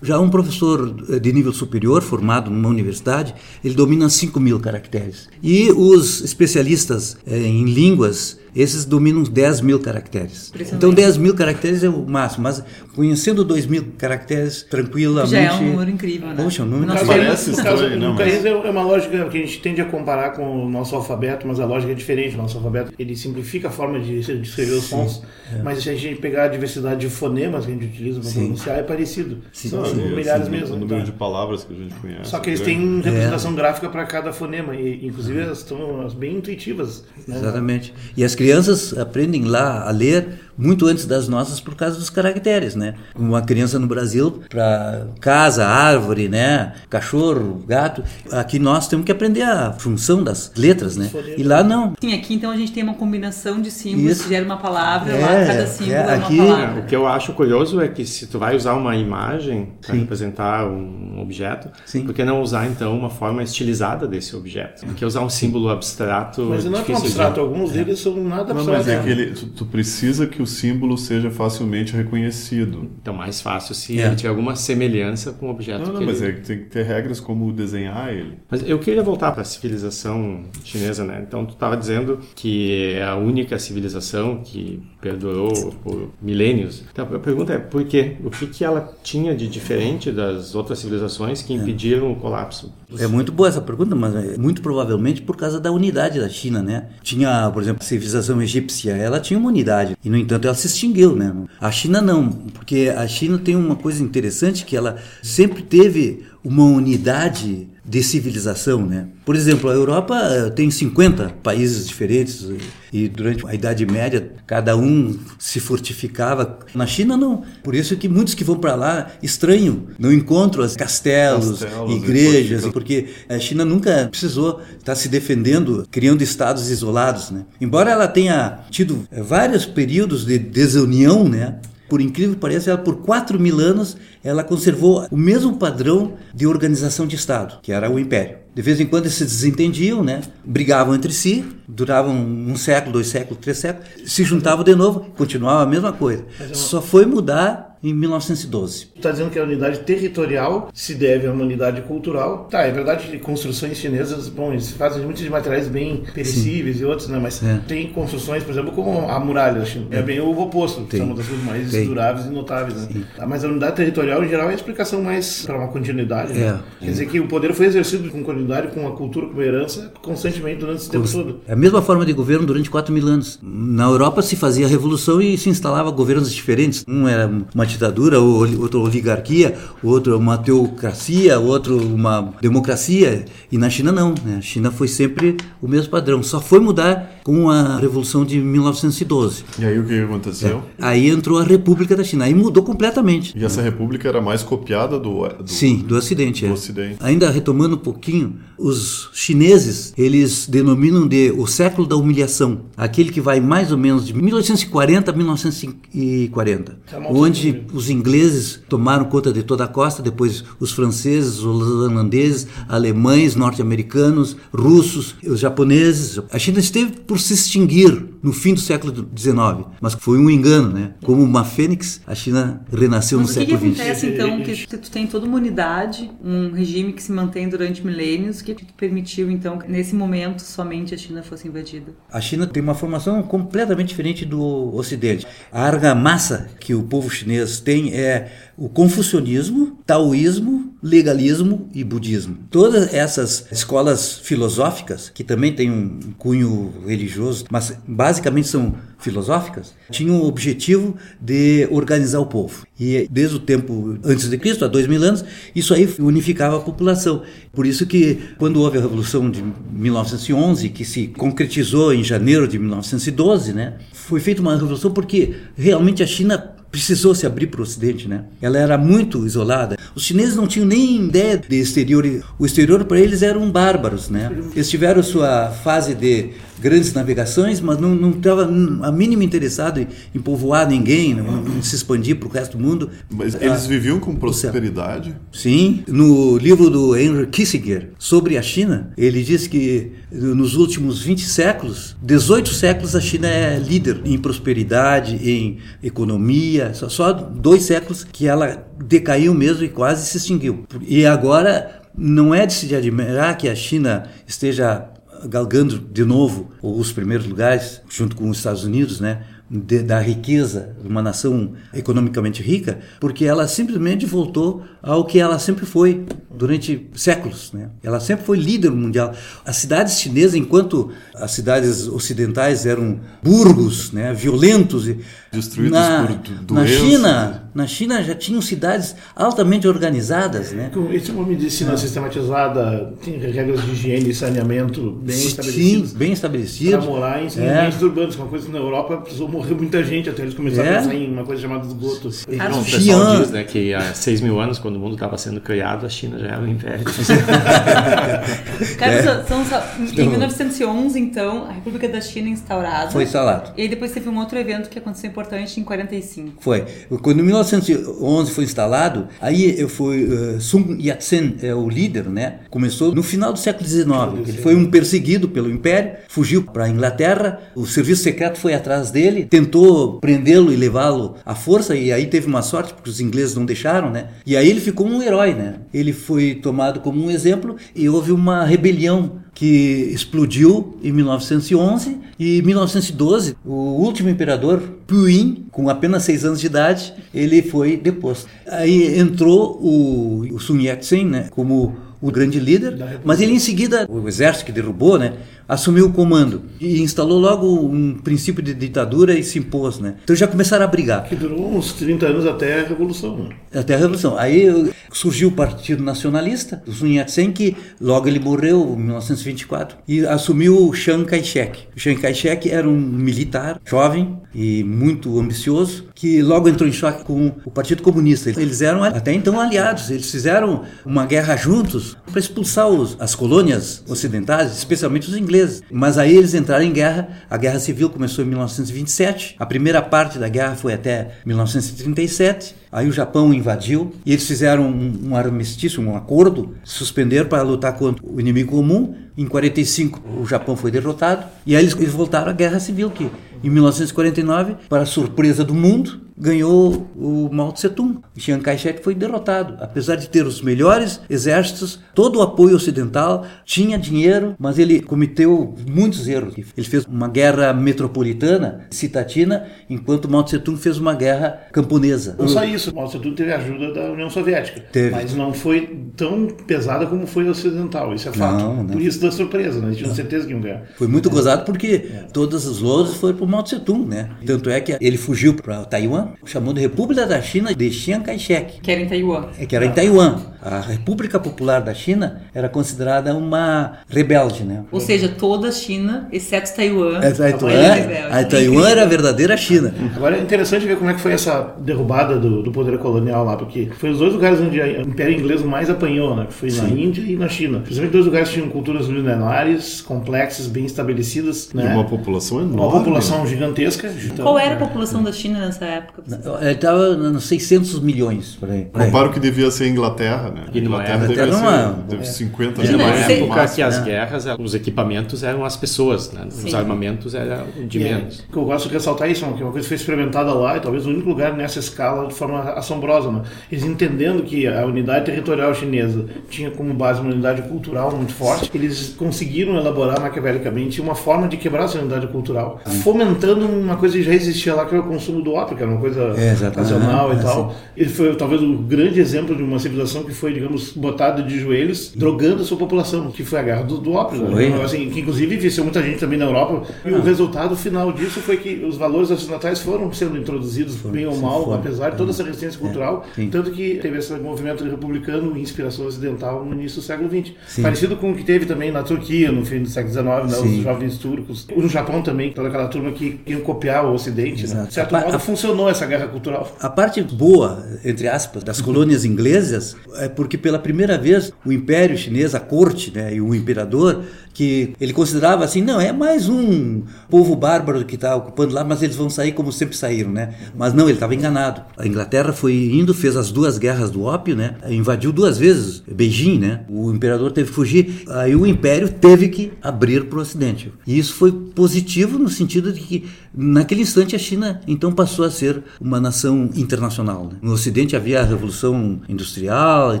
Já 0.00 0.20
um 0.20 0.28
professor 0.28 0.94
eh, 1.08 1.18
de 1.18 1.32
nível 1.32 1.52
superior, 1.52 2.02
formado 2.02 2.50
numa 2.50 2.68
universidade, 2.68 3.34
ele 3.64 3.74
domina 3.74 4.08
5 4.08 4.38
mil 4.38 4.60
caracteres. 4.60 5.30
E 5.42 5.72
os 5.72 6.20
especialistas 6.20 7.16
eh, 7.26 7.38
em 7.38 7.64
línguas, 7.64 8.38
esses 8.54 8.84
dominam 8.84 9.22
10 9.22 9.60
mil 9.60 9.80
caracteres. 9.80 10.52
Então 10.72 10.92
10 10.92 11.16
mil 11.16 11.34
caracteres 11.34 11.82
é 11.82 11.88
o 11.88 12.06
máximo, 12.06 12.44
mas 12.44 12.62
conhecendo 12.94 13.44
2 13.44 13.66
mil 13.66 13.86
caracteres 13.98 14.62
tranquilamente... 14.62 15.30
Já 15.30 15.40
é 15.40 15.52
um 15.52 15.72
número 15.72 15.90
incrível, 15.90 16.28
né? 16.28 16.42
Poxa, 16.42 16.62
um 16.62 16.66
número 16.66 16.86
Nós 16.86 17.02
incrível. 17.02 17.24
Parece 17.24 17.50
no 17.50 17.56
caso, 17.56 17.88
no 17.90 17.96
não, 17.96 18.16
país 18.16 18.34
mas- 18.34 18.46
é 18.46 18.70
uma 18.70 18.82
lógica 18.82 19.28
que 19.28 19.38
a 19.38 19.40
gente 19.40 19.60
tende 19.60 19.80
a 19.80 19.84
comparar 19.84 20.30
com 20.30 20.64
o 20.66 20.68
nosso 20.70 20.94
alfabeto, 20.94 21.46
mas 21.46 21.58
a 21.58 21.66
lógica 21.66 21.92
é 21.92 21.94
diferente. 21.94 22.34
O 22.34 22.38
nosso 22.38 22.56
alfabeto 22.56 22.92
ele 22.98 23.16
simplifica 23.16 23.68
a 23.68 23.70
forma 23.70 23.98
de, 24.00 24.20
de 24.20 24.42
escrever 24.42 24.72
os 24.72 24.84
sons, 24.84 25.22
mas 25.62 25.82
se 25.82 25.90
a 25.90 25.94
gente 25.94 26.20
pegar 26.20 26.44
a 26.44 26.48
diversidade 26.48 27.00
de 27.00 27.08
fonemas 27.08 27.64
que 27.66 27.72
a 27.72 27.74
gente 27.74 27.86
utiliza 27.86 28.20
para 28.20 28.28
Sim. 28.30 28.40
pronunciar, 28.40 28.78
é 28.78 28.82
parecido. 28.82 29.38
São 29.52 29.82
Não, 29.82 29.90
e, 29.90 30.14
milhares 30.14 30.42
assim, 30.42 30.50
mesmo. 30.50 30.76
O 30.76 30.78
número 30.78 31.00
tá? 31.00 31.06
de 31.06 31.12
palavras 31.12 31.64
que 31.64 31.72
a 31.72 31.76
gente 31.76 31.94
conhece. 31.96 32.30
Só 32.30 32.38
que 32.38 32.50
eles 32.50 32.60
é 32.60 32.64
têm 32.64 32.78
grande. 32.78 33.08
representação 33.08 33.54
gráfica 33.54 33.88
para 33.88 34.04
cada 34.04 34.32
fonema, 34.32 34.74
e 34.76 35.06
inclusive 35.06 35.40
elas 35.40 35.58
estão 35.58 36.08
bem 36.16 36.36
intuitivas. 36.36 37.04
Né? 37.26 37.36
Exatamente. 37.36 37.92
E 38.16 38.24
as 38.24 38.34
crianças 38.44 38.92
aprendem 38.98 39.44
lá 39.44 39.88
a 39.88 39.90
ler 39.90 40.38
muito 40.56 40.86
antes 40.86 41.04
das 41.06 41.28
nossas 41.28 41.60
por 41.60 41.74
causa 41.74 41.96
dos 41.98 42.10
caracteres, 42.10 42.74
né? 42.74 42.94
Uma 43.16 43.42
criança 43.42 43.78
no 43.78 43.86
Brasil 43.86 44.42
para 44.48 45.06
casa, 45.20 45.66
árvore, 45.66 46.28
né? 46.28 46.72
Cachorro, 46.88 47.62
gato. 47.66 48.02
Aqui 48.30 48.58
nós 48.58 48.86
temos 48.88 49.04
que 49.04 49.12
aprender 49.12 49.42
a 49.42 49.72
função 49.72 50.22
das 50.22 50.52
letras, 50.56 50.96
né? 50.96 51.10
E 51.36 51.42
lá 51.42 51.62
não. 51.62 51.94
Sim, 52.00 52.14
aqui 52.14 52.34
então 52.34 52.50
a 52.50 52.56
gente 52.56 52.72
tem 52.72 52.82
uma 52.82 52.94
combinação 52.94 53.60
de 53.60 53.70
símbolos 53.70 54.12
Isso. 54.12 54.22
que 54.24 54.28
gera 54.30 54.44
uma 54.44 54.56
palavra, 54.58 55.12
É, 55.12 55.20
lá 55.20 55.46
cada 55.46 55.66
símbolo 55.66 55.96
é, 55.96 55.96
é, 56.00 56.14
aqui- 56.14 56.38
uma 56.40 56.44
É, 56.44 56.56
palavra. 56.62 56.80
o 56.82 56.86
que 56.86 56.96
eu 56.96 57.06
acho 57.06 57.32
curioso 57.32 57.80
é 57.80 57.88
que 57.88 58.04
se 58.04 58.26
tu 58.26 58.38
vai 58.38 58.54
usar 58.56 58.74
uma 58.74 58.94
imagem 58.96 59.72
para 59.84 59.94
representar 59.94 60.66
um 60.68 61.20
objeto, 61.20 61.68
Sim. 61.84 62.04
por 62.04 62.14
que 62.14 62.24
não 62.24 62.40
usar 62.40 62.66
então 62.66 62.96
uma 62.96 63.10
forma 63.10 63.42
estilizada 63.42 64.06
desse 64.06 64.34
objeto? 64.36 64.84
Por 64.86 64.94
que 64.94 65.04
usar 65.04 65.20
um 65.20 65.30
símbolo 65.30 65.68
abstrato? 65.68 66.42
Mas 66.48 66.64
não 66.64 66.78
é 66.78 66.80
abstrato, 66.80 67.40
alguns 67.40 67.72
deles 67.72 67.98
são 68.00 68.14
nada 68.22 68.52
Não, 68.54 68.60
abstrato. 68.62 68.78
mas 68.78 68.88
é 68.88 69.02
que 69.02 69.08
ele, 69.08 69.26
tu, 69.32 69.46
tu 69.46 69.64
precisa 69.66 70.26
que 70.26 70.40
o 70.44 70.46
símbolo 70.46 70.96
seja 70.96 71.30
facilmente 71.30 71.94
reconhecido. 71.96 72.90
Então 73.00 73.12
mais 73.14 73.40
fácil 73.40 73.74
se 73.74 73.98
É. 73.98 74.06
ele 74.06 74.16
tiver 74.16 74.28
alguma 74.28 74.54
semelhança 74.56 75.32
com 75.32 75.46
o 75.46 75.50
objeto 75.50 75.86
Não, 75.86 75.92
não, 75.94 76.00
que 76.00 76.06
mas 76.06 76.20
ele... 76.22 76.30
é 76.30 76.34
que 76.34 76.40
tem 76.46 76.58
que 76.58 76.64
ter 76.66 76.82
regras 76.84 77.20
como 77.20 77.52
desenhar 77.52 78.12
ele. 78.12 78.34
Mas 78.50 78.62
eu 78.68 78.78
queria 78.78 79.02
voltar 79.02 79.32
para 79.32 79.42
a 79.42 79.44
civilização 79.44 80.42
chinesa, 80.64 81.04
né? 81.04 81.24
Então 81.26 81.44
tu 81.44 81.54
estava 81.54 81.76
dizendo 81.76 82.18
que 82.34 82.92
é 82.94 83.02
a 83.04 83.16
única 83.16 83.58
civilização 83.58 84.40
que 84.44 84.80
perdurou 85.00 85.52
por 85.82 86.10
milênios. 86.20 86.82
Então 86.92 87.04
a 87.12 87.18
pergunta 87.18 87.52
é 87.52 87.58
por 87.58 87.84
quê? 87.84 88.16
O 88.24 88.30
que 88.30 88.46
que 88.46 88.64
ela 88.64 88.92
tinha 89.02 89.34
de 89.34 89.48
diferente 89.48 90.10
das 90.10 90.54
outras 90.54 90.78
civilizações 90.78 91.42
que 91.42 91.52
impediram 91.54 92.12
o 92.12 92.16
colapso? 92.16 92.72
É 92.98 93.06
muito 93.06 93.32
boa 93.32 93.48
essa 93.48 93.60
pergunta, 93.60 93.94
mas 93.94 94.14
é 94.14 94.36
muito 94.38 94.62
provavelmente 94.62 95.22
por 95.22 95.36
causa 95.36 95.58
da 95.60 95.70
unidade 95.72 96.20
da 96.20 96.28
China, 96.28 96.62
né? 96.62 96.88
Tinha, 97.02 97.50
por 97.52 97.62
exemplo, 97.62 97.82
a 97.82 97.84
civilização 97.86 98.40
egípcia, 98.40 98.92
ela 98.92 99.20
tinha 99.20 99.38
uma 99.38 99.48
unidade 99.48 99.96
e 100.04 100.08
no 100.10 100.16
entanto 100.16 100.33
ela 100.42 100.54
se 100.54 100.66
extinguiu, 100.66 101.14
né? 101.14 101.34
A 101.60 101.70
China 101.70 102.00
não, 102.00 102.28
porque 102.28 102.92
a 102.96 103.06
China 103.06 103.38
tem 103.38 103.56
uma 103.56 103.76
coisa 103.76 104.02
interessante 104.02 104.64
que 104.64 104.76
ela 104.76 104.96
sempre 105.22 105.62
teve 105.62 106.24
uma 106.42 106.64
unidade 106.64 107.68
de 107.84 108.02
civilização, 108.02 108.84
né? 108.86 109.08
Por 109.26 109.36
exemplo, 109.36 109.68
a 109.68 109.74
Europa 109.74 110.16
eh, 110.16 110.50
tem 110.50 110.70
50 110.70 111.34
países 111.42 111.86
diferentes 111.86 112.48
e 112.90 113.08
durante 113.08 113.46
a 113.46 113.54
Idade 113.54 113.84
Média 113.84 114.32
cada 114.46 114.74
um 114.74 115.18
se 115.38 115.60
fortificava. 115.60 116.60
Na 116.74 116.86
China 116.86 117.16
não. 117.16 117.42
Por 117.62 117.74
isso 117.74 117.94
que 117.96 118.08
muitos 118.08 118.32
que 118.32 118.42
vão 118.42 118.56
para 118.56 118.74
lá 118.74 119.10
estranham, 119.22 119.82
não 119.98 120.10
encontram 120.10 120.64
os 120.64 120.74
castelos, 120.74 121.60
Castelos 121.60 121.96
igrejas, 121.96 122.66
porque 122.68 123.08
a 123.28 123.38
China 123.38 123.64
nunca 123.64 124.08
precisou 124.10 124.62
estar 124.78 124.94
se 124.94 125.08
defendendo, 125.08 125.86
criando 125.90 126.22
estados 126.22 126.70
isolados, 126.70 127.30
né? 127.30 127.44
Embora 127.60 127.90
ela 127.90 128.08
tenha 128.08 128.60
tido 128.70 129.06
eh, 129.10 129.20
vários 129.20 129.66
períodos 129.66 130.24
de 130.24 130.38
desunião, 130.38 131.28
né? 131.28 131.56
Por 131.88 132.00
incrível 132.00 132.34
que 132.34 132.40
pareça, 132.40 132.70
ela 132.70 132.78
por 132.78 132.96
4 132.96 133.38
mil 133.38 133.60
anos 133.60 133.96
ela 134.22 134.42
conservou 134.42 135.06
o 135.10 135.16
mesmo 135.16 135.56
padrão 135.56 136.14
de 136.34 136.46
organização 136.46 137.06
de 137.06 137.14
Estado, 137.14 137.58
que 137.62 137.72
era 137.72 137.90
o 137.90 137.98
Império. 137.98 138.38
De 138.54 138.62
vez 138.62 138.80
em 138.80 138.86
quando 138.86 139.04
eles 139.04 139.14
se 139.14 139.24
desentendiam, 139.24 140.02
né? 140.02 140.22
brigavam 140.44 140.94
entre 140.94 141.12
si, 141.12 141.44
duravam 141.68 142.14
um 142.14 142.56
século, 142.56 142.92
dois 142.94 143.08
séculos, 143.08 143.38
três 143.40 143.58
séculos, 143.58 143.88
se 144.06 144.24
juntavam 144.24 144.64
de 144.64 144.74
novo, 144.74 145.06
continuava 145.16 145.62
a 145.62 145.66
mesma 145.66 145.92
coisa. 145.92 146.24
Só 146.52 146.80
foi 146.80 147.04
mudar 147.04 147.73
em 147.84 147.92
1912. 147.94 148.88
está 148.96 149.10
dizendo 149.10 149.30
que 149.30 149.38
a 149.38 149.42
unidade 149.42 149.80
territorial 149.80 150.68
se 150.72 150.94
deve 150.94 151.26
a 151.26 151.32
uma 151.32 151.44
unidade 151.44 151.82
cultural. 151.82 152.48
Tá, 152.50 152.62
é 152.62 152.70
verdade 152.72 153.06
que 153.08 153.18
construções 153.18 153.76
chinesas, 153.76 154.28
bom, 154.28 154.52
eles 154.52 154.70
fazem 154.70 155.02
muitos 155.04 155.22
de 155.22 155.30
materiais 155.30 155.68
bem 155.68 156.02
perecíveis 156.14 156.80
e 156.80 156.84
outros, 156.84 157.08
né? 157.08 157.18
Mas 157.22 157.42
É. 157.42 157.60
tem 157.68 157.88
construções, 157.92 158.42
por 158.42 158.52
exemplo, 158.52 158.72
como 158.72 159.08
a 159.08 159.20
muralha 159.20 159.64
China. 159.64 159.86
É, 159.90 160.02
bem 160.02 160.20
o 160.20 160.38
oposto, 160.38 160.82
Tem. 160.82 160.98
são 161.00 161.06
uma 161.08 161.16
das 161.16 161.26
coisas 161.26 161.44
mais 161.44 161.70
Tem. 161.70 161.86
duráveis 161.86 162.26
e 162.26 162.30
notáveis, 162.30 162.88
né? 162.88 163.04
Tá, 163.16 163.26
Mas 163.26 163.44
a 163.44 163.48
unidade 163.48 163.76
territorial, 163.76 164.24
em 164.24 164.28
geral, 164.28 164.48
é 164.48 164.52
a 164.52 164.54
explicação 164.54 165.02
mais 165.02 165.42
para 165.44 165.56
uma 165.58 165.68
continuidade. 165.68 166.32
né? 166.32 166.60
É. 166.80 166.84
Quer 166.84 166.90
dizer 166.90 167.06
que 167.06 167.20
o 167.20 167.28
poder 167.28 167.52
foi 167.54 167.66
exercido 167.66 168.08
com 168.10 168.22
continuidade, 168.22 168.68
com 168.68 168.86
a 168.88 168.92
cultura, 168.92 169.26
com 169.26 169.40
a 169.40 169.44
herança, 169.44 169.92
constantemente 170.02 170.60
durante 170.60 170.80
esse 170.80 170.90
tempo 170.90 171.10
todo. 171.10 171.40
É 171.46 171.52
a 171.52 171.56
mesma 171.56 171.82
forma 171.82 172.04
de 172.06 172.12
governo 172.12 172.46
durante 172.46 172.70
4 172.70 172.92
mil 172.92 173.06
anos. 173.06 173.38
Na 173.42 173.84
Europa 173.84 174.22
se 174.22 174.36
fazia 174.36 174.66
revolução 174.66 175.20
e 175.20 175.36
se 175.36 175.48
instalava 175.50 175.90
governos 175.90 176.32
diferentes. 176.32 176.84
Um 176.88 177.06
era 177.08 177.30
uma 177.54 177.66
ditadura, 177.74 178.20
outro 178.20 178.80
oligarquia, 178.80 179.56
outro 179.82 180.18
uma 180.18 180.38
teocracia, 180.38 181.38
outro 181.38 181.76
uma 181.76 182.32
democracia. 182.40 183.24
E 183.52 183.58
na 183.58 183.68
China 183.68 183.92
não. 183.92 184.14
Né? 184.24 184.36
A 184.38 184.40
China 184.40 184.70
foi 184.70 184.88
sempre 184.88 185.36
o 185.60 185.68
mesmo 185.68 185.90
padrão. 185.90 186.22
Só 186.22 186.40
foi 186.40 186.60
mudar 186.60 187.13
com 187.24 187.48
a 187.48 187.78
Revolução 187.78 188.22
de 188.24 188.38
1912. 188.38 189.44
E 189.58 189.64
aí 189.64 189.78
o 189.78 189.84
que 189.84 189.98
aconteceu? 189.98 190.62
Aí 190.78 191.08
entrou 191.08 191.38
a 191.38 191.42
República 191.42 191.96
da 191.96 192.04
China. 192.04 192.26
Aí 192.26 192.34
mudou 192.34 192.62
completamente. 192.62 193.32
E 193.36 193.42
essa 193.42 193.62
república 193.62 194.06
era 194.06 194.20
mais 194.20 194.42
copiada 194.42 195.00
do, 195.00 195.26
do 195.26 195.50
Sim, 195.50 195.78
do 195.78 195.96
Ocidente. 195.96 196.44
do 196.44 196.50
é. 196.50 196.52
Ocidente. 196.52 196.96
Ainda 197.00 197.30
retomando 197.30 197.76
um 197.76 197.78
pouquinho, 197.78 198.36
os 198.58 199.08
chineses, 199.14 199.94
eles 199.96 200.46
denominam 200.46 201.08
de 201.08 201.32
o 201.36 201.46
século 201.46 201.86
da 201.86 201.96
humilhação, 201.96 202.60
aquele 202.76 203.10
que 203.10 203.20
vai 203.20 203.40
mais 203.40 203.72
ou 203.72 203.78
menos 203.78 204.06
de 204.06 204.12
1840 204.12 205.10
a 205.10 205.14
1940, 205.14 206.78
Tá 206.90 206.98
onde 207.08 207.62
os 207.72 207.88
ingleses 207.88 208.60
tomaram 208.68 209.06
conta 209.06 209.32
de 209.32 209.42
toda 209.42 209.64
a 209.64 209.68
costa, 209.68 210.02
depois 210.02 210.44
os 210.60 210.72
franceses, 210.72 211.38
os 211.38 211.46
holandeses, 211.46 212.46
alemães, 212.68 213.34
norte-americanos, 213.34 214.36
russos, 214.52 215.14
os 215.26 215.40
japoneses. 215.40 216.20
A 216.30 216.38
China 216.38 216.58
esteve 216.58 216.92
por 216.92 217.13
se 217.18 217.34
extinguir 217.34 218.13
no 218.24 218.32
fim 218.32 218.54
do 218.54 218.60
século 218.60 219.06
XIX, 219.16 219.66
mas 219.82 219.92
foi 219.92 220.18
um 220.18 220.30
engano, 220.30 220.70
né? 220.72 220.94
Como 221.04 221.22
uma 221.22 221.44
fênix, 221.44 222.00
a 222.06 222.14
China 222.14 222.64
renasceu 222.72 223.18
Mas 223.18 223.28
no 223.28 223.42
o 223.42 223.46
que, 223.46 223.46
que 223.46 223.52
século 223.52 223.74
XX. 223.74 223.80
acontece 223.80 224.06
então 224.06 224.42
que 224.42 224.76
tu 224.78 224.90
tem 224.90 225.06
toda 225.06 225.26
uma 225.26 225.36
unidade, 225.36 226.10
um 226.24 226.50
regime 226.50 226.94
que 226.94 227.02
se 227.02 227.12
mantém 227.12 227.48
durante 227.48 227.84
milênios, 227.84 228.40
que 228.40 228.54
que 228.54 228.64
permitiu 228.72 229.30
então 229.30 229.58
que 229.58 229.70
nesse 229.70 229.94
momento 229.94 230.40
somente 230.40 230.94
a 230.94 230.96
China 230.96 231.22
fosse 231.22 231.46
invadida? 231.46 231.92
A 232.10 232.20
China 232.20 232.46
tem 232.46 232.62
uma 232.62 232.74
formação 232.74 233.22
completamente 233.22 233.88
diferente 233.88 234.24
do 234.24 234.74
Ocidente. 234.74 235.26
A 235.52 235.62
argamassa 235.62 236.48
que 236.58 236.74
o 236.74 236.82
povo 236.84 237.10
chinês 237.10 237.60
tem 237.60 237.92
é 237.92 238.32
o 238.56 238.68
confucionismo 238.68 239.78
taoísmo, 239.86 240.74
legalismo 240.82 241.68
e 241.74 241.84
budismo. 241.84 242.38
Todas 242.50 242.92
essas 242.92 243.46
escolas 243.50 244.18
filosóficas, 244.18 245.10
que 245.10 245.24
também 245.24 245.52
têm 245.52 245.70
um 245.70 246.12
cunho 246.16 246.72
religioso, 246.86 247.44
mas 247.50 247.76
basicamente 247.86 248.13
são 248.42 248.74
filosóficas, 248.98 249.74
tinham 249.90 250.20
o 250.20 250.26
objetivo 250.26 250.96
de 251.20 251.68
organizar 251.70 252.20
o 252.20 252.26
povo. 252.26 252.66
E 252.78 253.06
desde 253.10 253.36
o 253.36 253.38
tempo 253.38 253.98
antes 254.02 254.28
de 254.28 254.38
Cristo, 254.38 254.64
há 254.64 254.68
dois 254.68 254.86
mil 254.86 255.02
anos, 255.02 255.24
isso 255.54 255.74
aí 255.74 255.88
unificava 255.98 256.56
a 256.56 256.60
população. 256.60 257.22
Por 257.52 257.66
isso 257.66 257.86
que 257.86 258.18
quando 258.38 258.60
houve 258.60 258.78
a 258.78 258.80
Revolução 258.80 259.30
de 259.30 259.44
1911, 259.72 260.68
que 260.70 260.84
se 260.84 261.08
concretizou 261.08 261.92
em 261.92 262.02
janeiro 262.02 262.48
de 262.48 262.58
1912, 262.58 263.52
né, 263.52 263.74
foi 263.92 264.20
feita 264.20 264.40
uma 264.40 264.54
revolução 264.54 264.90
porque 264.90 265.34
realmente 265.56 266.02
a 266.02 266.06
China 266.06 266.54
precisou 266.74 267.14
se 267.14 267.24
abrir 267.24 267.46
para 267.46 267.60
o 267.60 267.62
Ocidente, 267.62 268.08
né? 268.08 268.24
Ela 268.42 268.58
era 268.58 268.76
muito 268.76 269.24
isolada. 269.24 269.78
Os 269.94 270.02
chineses 270.02 270.34
não 270.34 270.48
tinham 270.48 270.66
nem 270.66 271.04
ideia 271.04 271.38
de 271.38 271.56
exterior. 271.56 272.04
O 272.36 272.44
exterior 272.44 272.84
para 272.84 272.98
eles 272.98 273.22
eram 273.22 273.48
bárbaros, 273.48 274.08
né? 274.10 274.28
Eles 274.52 274.68
tiveram 274.68 275.00
sua 275.00 275.50
fase 275.50 275.94
de 275.94 276.30
grandes 276.58 276.92
navegações, 276.92 277.60
mas 277.60 277.78
não 277.78 278.10
estava 278.10 278.44
a 278.44 278.92
mínima 278.92 279.24
interessado 279.24 279.80
em, 279.80 279.88
em 280.14 280.20
povoar 280.20 280.68
ninguém, 280.68 281.14
não, 281.14 281.42
não 281.42 281.62
se 281.62 281.74
expandir 281.74 282.16
para 282.16 282.28
o 282.28 282.30
resto 282.30 282.56
do 282.56 282.62
mundo. 282.62 282.90
Mas 283.10 283.34
eles 283.34 283.64
ah, 283.64 283.68
viviam 283.68 283.98
com 283.98 284.14
prosperidade? 284.14 285.14
Sim. 285.32 285.82
No 285.86 286.36
livro 286.38 286.70
do 286.70 286.96
Henry 286.96 287.26
Kissinger 287.26 287.90
sobre 287.98 288.36
a 288.38 288.42
China, 288.42 288.92
ele 288.96 289.22
diz 289.22 289.46
que 289.46 289.92
nos 290.10 290.54
últimos 290.54 291.02
20 291.02 291.22
séculos, 291.22 291.96
18 292.02 292.48
séculos, 292.50 292.94
a 292.94 293.00
China 293.00 293.28
é 293.28 293.58
líder 293.58 294.00
em 294.04 294.18
prosperidade, 294.18 295.16
em 295.16 295.58
economia, 295.82 296.72
só, 296.74 296.88
só 296.88 297.12
dois 297.12 297.64
séculos 297.64 298.04
que 298.04 298.26
ela 298.26 298.66
decaiu 298.84 299.34
mesmo 299.34 299.64
e 299.64 299.68
quase 299.68 300.06
se 300.06 300.16
extinguiu. 300.16 300.64
E 300.86 301.04
agora 301.04 301.82
não 301.96 302.34
é 302.34 302.44
de 302.46 302.52
se 302.52 302.74
admirar 302.74 303.36
que 303.36 303.48
a 303.48 303.54
China 303.54 304.08
esteja 304.26 304.88
galgando 305.28 305.78
de 305.78 306.04
novo 306.04 306.50
os 306.62 306.92
primeiros 306.92 307.26
lugares, 307.26 307.80
junto 307.88 308.16
com 308.16 308.28
os 308.28 308.38
Estados 308.38 308.64
Unidos, 308.64 309.00
né? 309.00 309.22
De, 309.50 309.82
da 309.82 310.00
riqueza 310.00 310.74
de 310.82 310.88
uma 310.88 311.02
nação 311.02 311.52
economicamente 311.72 312.42
rica, 312.42 312.78
porque 312.98 313.26
ela 313.26 313.46
simplesmente 313.46 314.06
voltou 314.06 314.64
ao 314.82 315.04
que 315.04 315.20
ela 315.20 315.38
sempre 315.38 315.66
foi 315.66 316.06
durante 316.34 316.88
séculos. 316.94 317.52
Né? 317.52 317.68
Ela 317.82 318.00
sempre 318.00 318.24
foi 318.24 318.38
líder 318.38 318.70
mundial. 318.70 319.14
As 319.44 319.56
cidades 319.56 320.00
chinesas, 320.00 320.34
enquanto 320.34 320.90
as 321.14 321.30
cidades 321.32 321.86
ocidentais 321.86 322.64
eram 322.64 322.98
burgos, 323.22 323.92
né, 323.92 324.14
violentos, 324.14 324.90
destruídos 325.30 325.78
na, 325.78 326.06
por 326.06 326.16
doenças. 326.42 326.80
Na 326.80 326.88
China, 326.88 327.43
na 327.54 327.66
China 327.66 328.02
já 328.02 328.14
tinham 328.14 328.42
cidades 328.42 328.96
altamente 329.14 329.68
organizadas. 329.68 330.52
Né? 330.52 330.70
Esse 330.92 331.10
é 331.10 331.14
uma 331.14 331.26
medicina 331.26 331.74
ah. 331.74 331.76
sistematizada, 331.76 332.92
tem 333.02 333.18
regras 333.18 333.62
de 333.62 333.70
higiene 333.70 334.10
e 334.10 334.14
saneamento 334.14 334.90
bem 335.02 335.16
Sim, 335.16 335.26
estabelecidas. 335.28 335.90
Sim, 335.90 335.96
bem 335.96 336.12
estabelecidas. 336.12 336.84
Para 336.84 336.92
morar 336.92 337.22
em 337.22 337.28
é. 337.38 337.58
ambientes 337.58 337.82
urbanos, 337.82 338.16
uma 338.16 338.26
coisa 338.26 338.46
que 338.46 338.52
na 338.52 338.58
Europa 338.58 338.96
precisou 338.98 339.28
morrer 339.28 339.54
muita 339.54 339.84
gente 339.84 340.10
até 340.10 340.22
eles 340.22 340.34
começarem 340.34 340.70
é. 340.70 340.74
a 340.74 340.80
pensar 340.80 340.94
em 340.94 341.12
uma 341.12 341.24
coisa 341.24 341.42
chamada 341.42 341.66
esgoto. 341.66 342.10
Não, 342.28 342.60
o 342.60 342.64
pessoal 342.64 343.16
diz 343.20 343.30
né, 343.30 343.44
que 343.44 343.72
há 343.72 343.94
6 343.94 344.20
mil 344.20 344.40
anos, 344.40 344.58
quando 344.58 344.76
o 344.76 344.78
mundo 344.78 344.94
estava 344.94 345.16
sendo 345.16 345.40
criado, 345.40 345.86
a 345.86 345.88
China 345.88 346.18
já 346.18 346.28
era 346.28 346.40
um 346.40 346.48
império. 346.48 346.84
Cara, 348.78 348.92
é. 348.92 349.02
são, 349.24 349.44
são, 349.44 349.62
em 349.96 350.08
1911, 350.08 350.98
então, 350.98 351.44
a 351.44 351.52
República 351.52 351.88
da 351.88 352.00
China 352.00 352.28
instaurada. 352.28 352.90
Foi 352.90 353.04
instalado. 353.04 353.52
E 353.56 353.62
aí 353.62 353.68
depois 353.68 353.92
teve 353.92 354.08
um 354.08 354.18
outro 354.18 354.38
evento 354.38 354.68
que 354.68 354.78
aconteceu 354.78 355.10
importante 355.10 355.60
em 355.60 355.64
45. 355.64 356.42
Foi. 356.42 356.64
Quando 357.02 357.22
1911 357.44 358.30
foi 358.32 358.44
instalado, 358.44 359.08
aí 359.20 359.58
eu 359.58 359.68
fui 359.68 360.04
uh, 360.04 360.40
Sun 360.40 360.76
Yat-sen 360.80 361.36
é 361.42 361.54
o 361.54 361.68
líder, 361.68 362.04
né? 362.08 362.40
Começou 362.50 362.94
no 362.94 363.02
final 363.02 363.32
do 363.32 363.38
século 363.38 363.68
XIX. 363.68 364.28
Ele 364.28 364.38
foi 364.38 364.54
um 364.54 364.70
perseguido 364.70 365.28
pelo 365.28 365.50
Império, 365.50 365.92
fugiu 366.08 366.42
para 366.42 366.64
a 366.64 366.68
Inglaterra. 366.68 367.40
O 367.54 367.66
serviço 367.66 368.02
secreto 368.02 368.38
foi 368.38 368.54
atrás 368.54 368.90
dele, 368.90 369.24
tentou 369.24 370.00
prendê-lo 370.00 370.52
e 370.52 370.56
levá-lo 370.56 371.16
à 371.24 371.34
força. 371.34 371.74
E 371.76 371.92
aí 371.92 372.06
teve 372.06 372.26
uma 372.26 372.42
sorte 372.42 372.74
porque 372.74 372.90
os 372.90 373.00
ingleses 373.00 373.34
não 373.34 373.44
deixaram, 373.44 373.90
né? 373.90 374.08
E 374.26 374.36
aí 374.36 374.48
ele 374.48 374.60
ficou 374.60 374.86
um 374.86 375.02
herói, 375.02 375.34
né? 375.34 375.56
Ele 375.72 375.92
foi 375.92 376.34
tomado 376.34 376.80
como 376.80 377.04
um 377.04 377.10
exemplo 377.10 377.56
e 377.74 377.88
houve 377.88 378.12
uma 378.12 378.44
rebelião 378.44 379.23
que 379.34 379.90
explodiu 379.92 380.78
em 380.82 380.92
1911 380.92 381.98
e 382.18 382.38
em 382.38 382.42
1912 382.42 383.36
o 383.44 383.52
último 383.52 384.08
imperador 384.08 384.62
Puyin, 384.86 385.46
com 385.50 385.68
apenas 385.68 386.04
seis 386.04 386.24
anos 386.24 386.40
de 386.40 386.46
idade, 386.46 386.94
ele 387.12 387.42
foi 387.42 387.76
deposto. 387.76 388.28
Aí 388.46 388.98
entrou 388.98 389.58
o, 389.60 390.34
o 390.34 390.38
Sun 390.38 390.60
Yat-sen, 390.60 391.04
né, 391.04 391.26
como 391.30 391.74
o 392.00 392.10
grande 392.10 392.38
líder, 392.38 392.76
mas 393.02 393.20
ele 393.20 393.32
em 393.32 393.38
seguida, 393.38 393.86
o 393.88 394.06
exército 394.06 394.44
que 394.44 394.52
derrubou, 394.52 394.98
né, 394.98 395.14
assumiu 395.48 395.86
o 395.86 395.92
comando 395.92 396.42
e 396.60 396.80
instalou 396.80 397.18
logo 397.18 397.46
um 397.46 397.94
princípio 397.94 398.42
de 398.42 398.54
ditadura 398.54 399.18
e 399.18 399.22
se 399.22 399.38
impôs, 399.38 399.78
né? 399.78 399.96
Então 400.02 400.16
já 400.16 400.26
começaram 400.26 400.64
a 400.64 400.68
brigar. 400.68 401.04
Que 401.04 401.16
durou 401.16 401.56
uns 401.56 401.72
30 401.72 402.06
anos 402.06 402.26
até 402.26 402.60
a 402.60 402.68
Revolução. 402.68 403.16
Né? 403.18 403.30
Até 403.54 403.74
a 403.74 403.78
Revolução. 403.78 404.16
Aí 404.18 404.72
surgiu 404.92 405.28
o 405.28 405.32
Partido 405.32 405.82
Nacionalista, 405.82 406.62
do 406.64 406.72
Sun 406.72 406.86
Yat-sen, 406.86 407.32
que 407.32 407.56
logo 407.80 408.08
ele 408.08 408.18
morreu 408.18 408.74
em 408.74 408.82
1924 408.82 409.78
e 409.86 410.06
assumiu 410.06 410.68
o 410.68 410.72
Chiang 410.72 411.04
Kai-shek. 411.04 411.68
O 411.76 411.80
Chiang 411.80 412.00
Kai-shek 412.00 412.50
era 412.50 412.68
um 412.68 412.80
militar 412.80 413.60
jovem 413.64 414.18
e 414.34 414.64
muito 414.64 415.18
ambicioso 415.18 415.88
que 415.94 416.22
logo 416.22 416.48
entrou 416.48 416.68
em 416.68 416.72
choque 416.72 417.04
com 417.04 417.32
o 417.44 417.50
Partido 417.50 417.82
Comunista. 417.82 418.30
Eles 418.30 418.62
eram 418.62 418.82
até 418.82 419.12
então 419.12 419.40
aliados, 419.40 419.90
eles 419.90 420.10
fizeram 420.10 420.62
uma 420.84 421.06
guerra 421.06 421.36
juntos 421.36 421.96
para 422.10 422.18
expulsar 422.18 422.68
os, 422.68 422.96
as 422.98 423.14
colônias 423.14 423.82
ocidentais, 423.88 424.56
especialmente 424.56 425.08
os 425.08 425.16
ingleses 425.16 425.33
Mas 425.70 425.98
aí 425.98 426.16
eles 426.16 426.34
entraram 426.34 426.64
em 426.64 426.72
guerra. 426.72 427.08
A 427.28 427.36
guerra 427.36 427.58
civil 427.58 427.90
começou 427.90 428.24
em 428.24 428.28
1927. 428.28 429.36
A 429.38 429.46
primeira 429.46 429.82
parte 429.82 430.18
da 430.18 430.28
guerra 430.28 430.54
foi 430.54 430.72
até 430.74 431.12
1937. 431.24 432.54
Aí 432.74 432.88
o 432.88 432.92
Japão 432.92 433.32
invadiu 433.32 433.92
e 434.04 434.10
eles 434.10 434.26
fizeram 434.26 434.64
um, 434.64 435.10
um 435.10 435.16
armistício, 435.16 435.80
um 435.80 435.96
acordo, 435.96 436.56
suspenderam 436.64 437.28
para 437.28 437.40
lutar 437.42 437.72
contra 437.74 438.04
o 438.04 438.20
inimigo 438.20 438.50
comum. 438.50 438.96
Em 439.16 439.26
45 439.26 440.02
o 440.20 440.26
Japão 440.26 440.56
foi 440.56 440.72
derrotado 440.72 441.24
e 441.46 441.54
aí 441.54 441.62
eles, 441.62 441.76
eles 441.76 441.92
voltaram 441.92 442.30
à 442.30 442.32
guerra 442.32 442.58
civil 442.58 442.90
que 442.90 443.08
em 443.44 443.50
1949, 443.50 444.56
para 444.70 444.86
surpresa 444.86 445.44
do 445.44 445.52
mundo, 445.52 446.00
ganhou 446.16 446.88
o 446.96 447.28
Mao 447.30 447.52
Tse 447.52 447.68
Tung. 447.68 447.98
Chiang 448.16 448.42
Kai-shek 448.42 448.82
foi 448.82 448.94
derrotado. 448.94 449.56
Apesar 449.60 449.96
de 449.96 450.08
ter 450.08 450.26
os 450.26 450.40
melhores 450.40 450.98
exércitos, 451.10 451.78
todo 451.94 452.20
o 452.20 452.22
apoio 452.22 452.56
ocidental, 452.56 453.26
tinha 453.44 453.78
dinheiro, 453.78 454.34
mas 454.38 454.58
ele 454.58 454.80
cometeu 454.80 455.54
muitos 455.68 456.08
erros. 456.08 456.34
Ele 456.56 456.66
fez 456.66 456.86
uma 456.86 457.06
guerra 457.06 457.52
metropolitana, 457.52 458.66
citatina, 458.70 459.46
enquanto 459.68 460.10
Mao 460.10 460.22
Tse 460.22 460.38
Tung 460.38 460.58
fez 460.58 460.78
uma 460.78 460.94
guerra 460.94 461.42
camponesa. 461.52 462.16
Não 462.18 462.28
só 462.28 462.44
isso, 462.44 462.63
Mao 462.72 462.86
Tse 462.86 462.98
Tung 462.98 463.14
teve 463.14 463.32
ajuda 463.32 463.72
da 463.72 463.92
União 463.92 464.08
Soviética, 464.08 464.60
teve. 464.72 464.90
mas 464.90 465.14
não 465.14 465.32
foi 465.32 465.84
tão 465.96 466.26
pesada 466.46 466.86
como 466.86 467.06
foi 467.06 467.28
a 467.28 467.30
ocidental, 467.30 467.94
isso 467.94 468.08
é 468.08 468.12
fato. 468.12 468.42
Não, 468.42 468.56
não. 468.62 468.66
Por 468.66 468.80
isso 468.80 469.00
da 469.00 469.10
surpresa, 469.10 469.60
né? 469.60 469.68
a 469.68 469.70
gente 469.70 469.82
tinha 469.84 469.94
certeza 469.94 470.26
que 470.26 470.32
iam 470.32 470.40
ganhar. 470.40 470.62
Foi 470.76 470.86
muito 470.86 471.08
é. 471.08 471.12
gozado 471.12 471.44
porque 471.44 471.88
é. 471.92 472.06
todas 472.12 472.46
as 472.46 472.58
louras 472.58 472.94
foram 472.94 473.14
para 473.14 473.24
o 473.24 473.28
Mao 473.28 473.42
Tse 473.42 473.60
Tung, 473.60 473.88
né? 473.88 474.10
Tanto 474.26 474.50
é 474.50 474.60
que 474.60 474.76
ele 474.80 474.96
fugiu 474.96 475.34
para 475.34 475.64
Taiwan 475.64 476.08
chamou 476.24 476.52
de 476.52 476.60
República 476.60 477.06
da 477.06 477.20
China 477.20 477.54
de 477.54 477.70
Chiang 477.70 478.04
Kai-shek. 478.04 478.60
Que 478.60 478.70
era 478.70 478.80
em 478.80 478.88
Taiwan. 478.88 479.26
É, 479.38 479.46
que 479.46 479.54
era 479.54 479.64
em 479.64 479.72
Taiwan. 479.72 480.20
A 480.40 480.60
República 480.60 481.18
Popular 481.18 481.60
da 481.60 481.72
China 481.72 482.22
era 482.34 482.48
considerada 482.48 483.14
uma 483.14 483.78
rebelde, 483.88 484.44
né? 484.44 484.64
Ou 484.70 484.80
seja, 484.80 485.08
toda 485.08 485.48
a 485.48 485.52
China, 485.52 486.08
exceto 486.12 486.54
Taiwan. 486.54 487.00
É, 487.00 487.10
Taiwan, 487.10 487.50
é, 487.50 488.08
a 488.10 488.24
Taiwan 488.24 488.68
era 488.68 488.82
a 488.82 488.86
verdadeira 488.86 489.36
China. 489.36 489.74
Agora 489.96 490.16
é 490.16 490.20
interessante 490.20 490.66
ver 490.66 490.76
como 490.76 490.90
é 490.90 490.94
que 490.94 491.00
foi 491.00 491.12
essa 491.12 491.54
derrubada 491.58 492.18
do, 492.18 492.42
do 492.42 492.52
poder 492.54 492.78
colonial 492.78 493.24
lá, 493.24 493.36
porque 493.36 493.68
foi 493.78 493.90
os 493.90 493.98
dois 493.98 494.12
lugares 494.12 494.40
onde 494.40 494.58
o 494.60 494.80
Império 494.82 495.18
Inglês 495.18 495.42
mais 495.42 495.68
apanhou, 495.68 496.16
né? 496.16 496.26
Que 496.26 496.34
foi 496.34 496.50
Sim. 496.50 496.62
na 496.62 496.68
Índia 496.68 497.02
e 497.02 497.16
na 497.16 497.28
China. 497.28 497.58
Principalmente 497.60 497.92
dois 497.92 498.06
lugares 498.06 498.28
que 498.28 498.34
tinham 498.34 498.48
culturas 498.48 498.88
milenares, 498.88 499.80
complexas, 499.80 500.46
bem 500.46 500.64
estabelecidas. 500.64 501.52
Né? 501.52 501.70
E 501.70 501.74
uma 501.74 501.84
população 501.84 502.40
enorme. 502.40 502.60
Uma 502.60 502.70
população 502.70 503.26
gigantesca. 503.26 503.92
Qual 504.16 504.38
era 504.38 504.54
a 504.54 504.58
população 504.58 505.02
da 505.02 505.12
China 505.12 505.40
nessa 505.40 505.64
época? 505.64 506.02
Ele 506.40 506.50
estava 506.50 506.94
nos 506.94 507.24
600 507.24 507.80
milhões 507.80 508.36
por 508.36 508.50
aí. 508.50 508.66
Compara 508.72 509.08
o 509.08 509.12
que 509.12 509.20
devia 509.20 509.50
ser 509.50 509.64
a 509.64 509.68
Inglaterra, 509.68 510.30
né? 510.30 510.44
E 510.52 510.58
Inglaterra, 510.60 511.04
Inglaterra 511.04 511.26
devia 511.26 511.38
uma, 511.38 511.84
ser, 511.88 512.00
é. 512.00 512.04
50 512.04 512.62
milhões. 512.62 512.78
Numa 512.78 512.94
época 512.94 513.48
que 513.48 513.62
as 513.62 513.82
guerras, 513.82 514.24
os 514.38 514.54
equipamentos 514.54 515.22
eram 515.22 515.44
as 515.44 515.56
pessoas, 515.56 516.12
né? 516.12 516.26
os 516.28 516.54
armamentos 516.54 517.14
eram 517.14 517.46
de 517.66 517.82
é, 517.82 517.94
menos. 517.94 518.20
É, 518.20 518.36
eu 518.36 518.44
gosto 518.44 518.68
de 518.68 518.74
ressaltar 518.74 519.10
isso, 519.10 519.24
que 519.32 519.42
é 519.42 519.44
uma 519.44 519.52
coisa 519.52 519.64
que 519.64 519.68
foi 519.68 519.76
experimentada 519.76 520.32
lá 520.32 520.56
e 520.56 520.60
talvez 520.60 520.86
o 520.86 520.90
único 520.90 521.08
lugar 521.08 521.34
nessa 521.34 521.58
escala 521.58 522.06
de 522.06 522.14
forma 522.14 522.43
assombrosa. 522.52 523.10
Né? 523.10 523.22
Eles 523.50 523.64
entendendo 523.64 524.22
que 524.22 524.46
a 524.46 524.64
unidade 524.64 525.06
territorial 525.06 525.54
chinesa 525.54 526.06
tinha 526.28 526.50
como 526.50 526.72
base 526.74 527.00
uma 527.00 527.10
unidade 527.10 527.42
cultural 527.42 527.94
muito 527.96 528.12
forte, 528.12 528.50
eles 528.54 528.94
conseguiram 528.96 529.56
elaborar 529.56 530.00
maquiavelicamente 530.00 530.80
uma 530.80 530.94
forma 530.94 531.28
de 531.28 531.36
quebrar 531.36 531.64
essa 531.64 531.78
unidade 531.78 532.06
cultural, 532.08 532.60
fomentando 532.82 533.46
uma 533.46 533.76
coisa 533.76 533.96
que 533.96 534.02
já 534.02 534.14
existia 534.14 534.54
lá, 534.54 534.66
que 534.66 534.74
era 534.74 534.84
o 534.84 534.88
consumo 534.88 535.22
do 535.22 535.32
ópio, 535.32 535.56
que 535.56 535.62
era 535.62 535.70
uma 535.70 535.80
coisa 535.80 536.14
é, 536.16 536.48
ocasional 536.48 537.12
e 537.12 537.16
tal. 537.16 537.54
Ele 537.76 537.88
foi 537.88 538.14
talvez 538.16 538.42
o 538.42 538.54
grande 538.58 539.00
exemplo 539.00 539.34
de 539.34 539.42
uma 539.42 539.58
civilização 539.58 540.04
que 540.04 540.12
foi, 540.12 540.32
digamos, 540.32 540.72
botada 540.72 541.22
de 541.22 541.38
joelhos, 541.38 541.92
drogando 541.94 542.42
a 542.42 542.44
sua 542.44 542.56
população, 542.56 543.10
que 543.10 543.24
foi 543.24 543.38
a 543.38 543.42
guerra 543.42 543.62
do, 543.62 543.78
do 543.78 543.92
ópio. 543.92 544.22
Né? 544.22 544.62
Assim, 544.62 544.88
que 544.90 545.00
inclusive 545.00 545.36
venceu 545.36 545.64
muita 545.64 545.82
gente 545.82 545.98
também 545.98 546.18
na 546.18 546.24
Europa. 546.24 546.62
E 546.84 546.90
o 546.90 546.96
ah. 546.96 547.00
resultado 547.00 547.56
final 547.56 547.92
disso 547.92 548.20
foi 548.20 548.36
que 548.36 548.64
os 548.64 548.76
valores 548.76 549.10
ocidentais 549.10 549.60
foram 549.60 549.92
sendo 549.92 550.16
introduzidos, 550.18 550.76
bem 550.76 551.06
ou 551.06 551.16
mal, 551.16 551.52
apesar 551.54 551.90
de 551.90 551.96
toda 551.96 552.10
essa 552.10 552.23
resistência 552.24 552.58
cultural. 552.58 553.06
É, 553.18 553.26
tanto 553.26 553.50
que 553.50 553.78
teve 553.80 553.98
esse 553.98 554.12
movimento 554.14 554.64
republicano 554.64 555.36
e 555.36 555.40
inspiração 555.40 555.86
ocidental 555.86 556.44
no 556.44 556.54
início 556.54 556.80
do 556.80 556.84
século 556.84 557.08
XX. 557.08 557.34
Sim. 557.46 557.62
Parecido 557.62 557.96
com 557.96 558.12
o 558.12 558.14
que 558.14 558.24
teve 558.24 558.46
também 558.46 558.70
na 558.70 558.82
Turquia, 558.82 559.30
no 559.30 559.44
fim 559.44 559.62
do 559.62 559.68
século 559.68 559.92
XIX, 559.92 560.06
né? 560.06 560.56
os 560.56 560.62
jovens 560.62 560.98
turcos. 560.98 561.46
No 561.54 561.68
Japão 561.68 562.02
também, 562.02 562.32
toda 562.32 562.48
aquela 562.48 562.68
turma 562.68 562.92
que 562.92 563.18
queriam 563.18 563.42
copiar 563.42 563.84
o 563.84 563.94
Ocidente. 563.94 564.46
Né? 564.46 564.66
De 564.66 564.74
certo 564.74 564.94
modo, 564.94 565.14
a, 565.14 565.18
funcionou 565.18 565.68
essa 565.68 565.86
guerra 565.86 566.08
cultural. 566.08 566.50
A 566.60 566.68
parte 566.68 567.02
boa, 567.02 567.64
entre 567.84 568.08
aspas, 568.08 568.42
das 568.42 568.60
colônias 568.60 569.04
inglesas 569.04 569.76
é 569.96 570.08
porque 570.08 570.36
pela 570.36 570.58
primeira 570.58 570.98
vez 570.98 571.32
o 571.44 571.52
Império 571.52 571.96
Chinês, 571.96 572.34
a 572.34 572.40
corte 572.40 572.92
né, 572.94 573.14
e 573.14 573.20
o 573.20 573.34
imperador 573.34 574.04
que 574.34 574.74
ele 574.80 574.92
considerava 574.92 575.44
assim, 575.44 575.62
não, 575.62 575.80
é 575.80 575.92
mais 575.92 576.28
um 576.28 576.82
povo 577.08 577.36
bárbaro 577.36 577.84
que 577.84 577.94
está 577.94 578.16
ocupando 578.16 578.52
lá, 578.52 578.64
mas 578.64 578.82
eles 578.82 578.96
vão 578.96 579.08
sair 579.08 579.32
como 579.32 579.52
sempre 579.52 579.76
saíram, 579.76 580.10
né? 580.10 580.34
Mas 580.56 580.74
não, 580.74 580.84
ele 580.84 580.94
estava 580.94 581.14
enganado. 581.14 581.62
A 581.78 581.86
Inglaterra 581.86 582.32
foi 582.32 582.52
indo, 582.72 582.92
fez 582.92 583.16
as 583.16 583.30
duas 583.30 583.56
guerras 583.56 583.92
do 583.92 584.02
ópio, 584.02 584.34
né? 584.34 584.56
Invadiu 584.68 585.12
duas 585.12 585.38
vezes 585.38 585.84
Beijing, 585.86 586.38
né? 586.38 586.64
O 586.68 586.92
imperador 586.92 587.30
teve 587.30 587.48
que 587.48 587.54
fugir, 587.54 588.02
aí 588.08 588.34
o 588.34 588.44
império 588.44 588.88
teve 588.88 589.28
que 589.28 589.52
abrir 589.62 590.06
para 590.06 590.18
o 590.18 590.22
Ocidente. 590.22 590.72
E 590.84 590.98
isso 590.98 591.14
foi 591.14 591.30
positivo 591.30 592.18
no 592.18 592.28
sentido 592.28 592.72
de 592.72 592.80
que 592.80 593.04
naquele 593.32 593.82
instante 593.82 594.16
a 594.16 594.18
China 594.18 594.60
então 594.66 594.92
passou 594.92 595.24
a 595.24 595.30
ser 595.30 595.62
uma 595.80 596.00
nação 596.00 596.50
internacional. 596.56 597.26
Né? 597.26 597.38
No 597.40 597.52
Ocidente 597.52 597.94
havia 597.94 598.20
a 598.20 598.24
revolução 598.24 599.00
industrial 599.08 599.94
e 599.94 600.00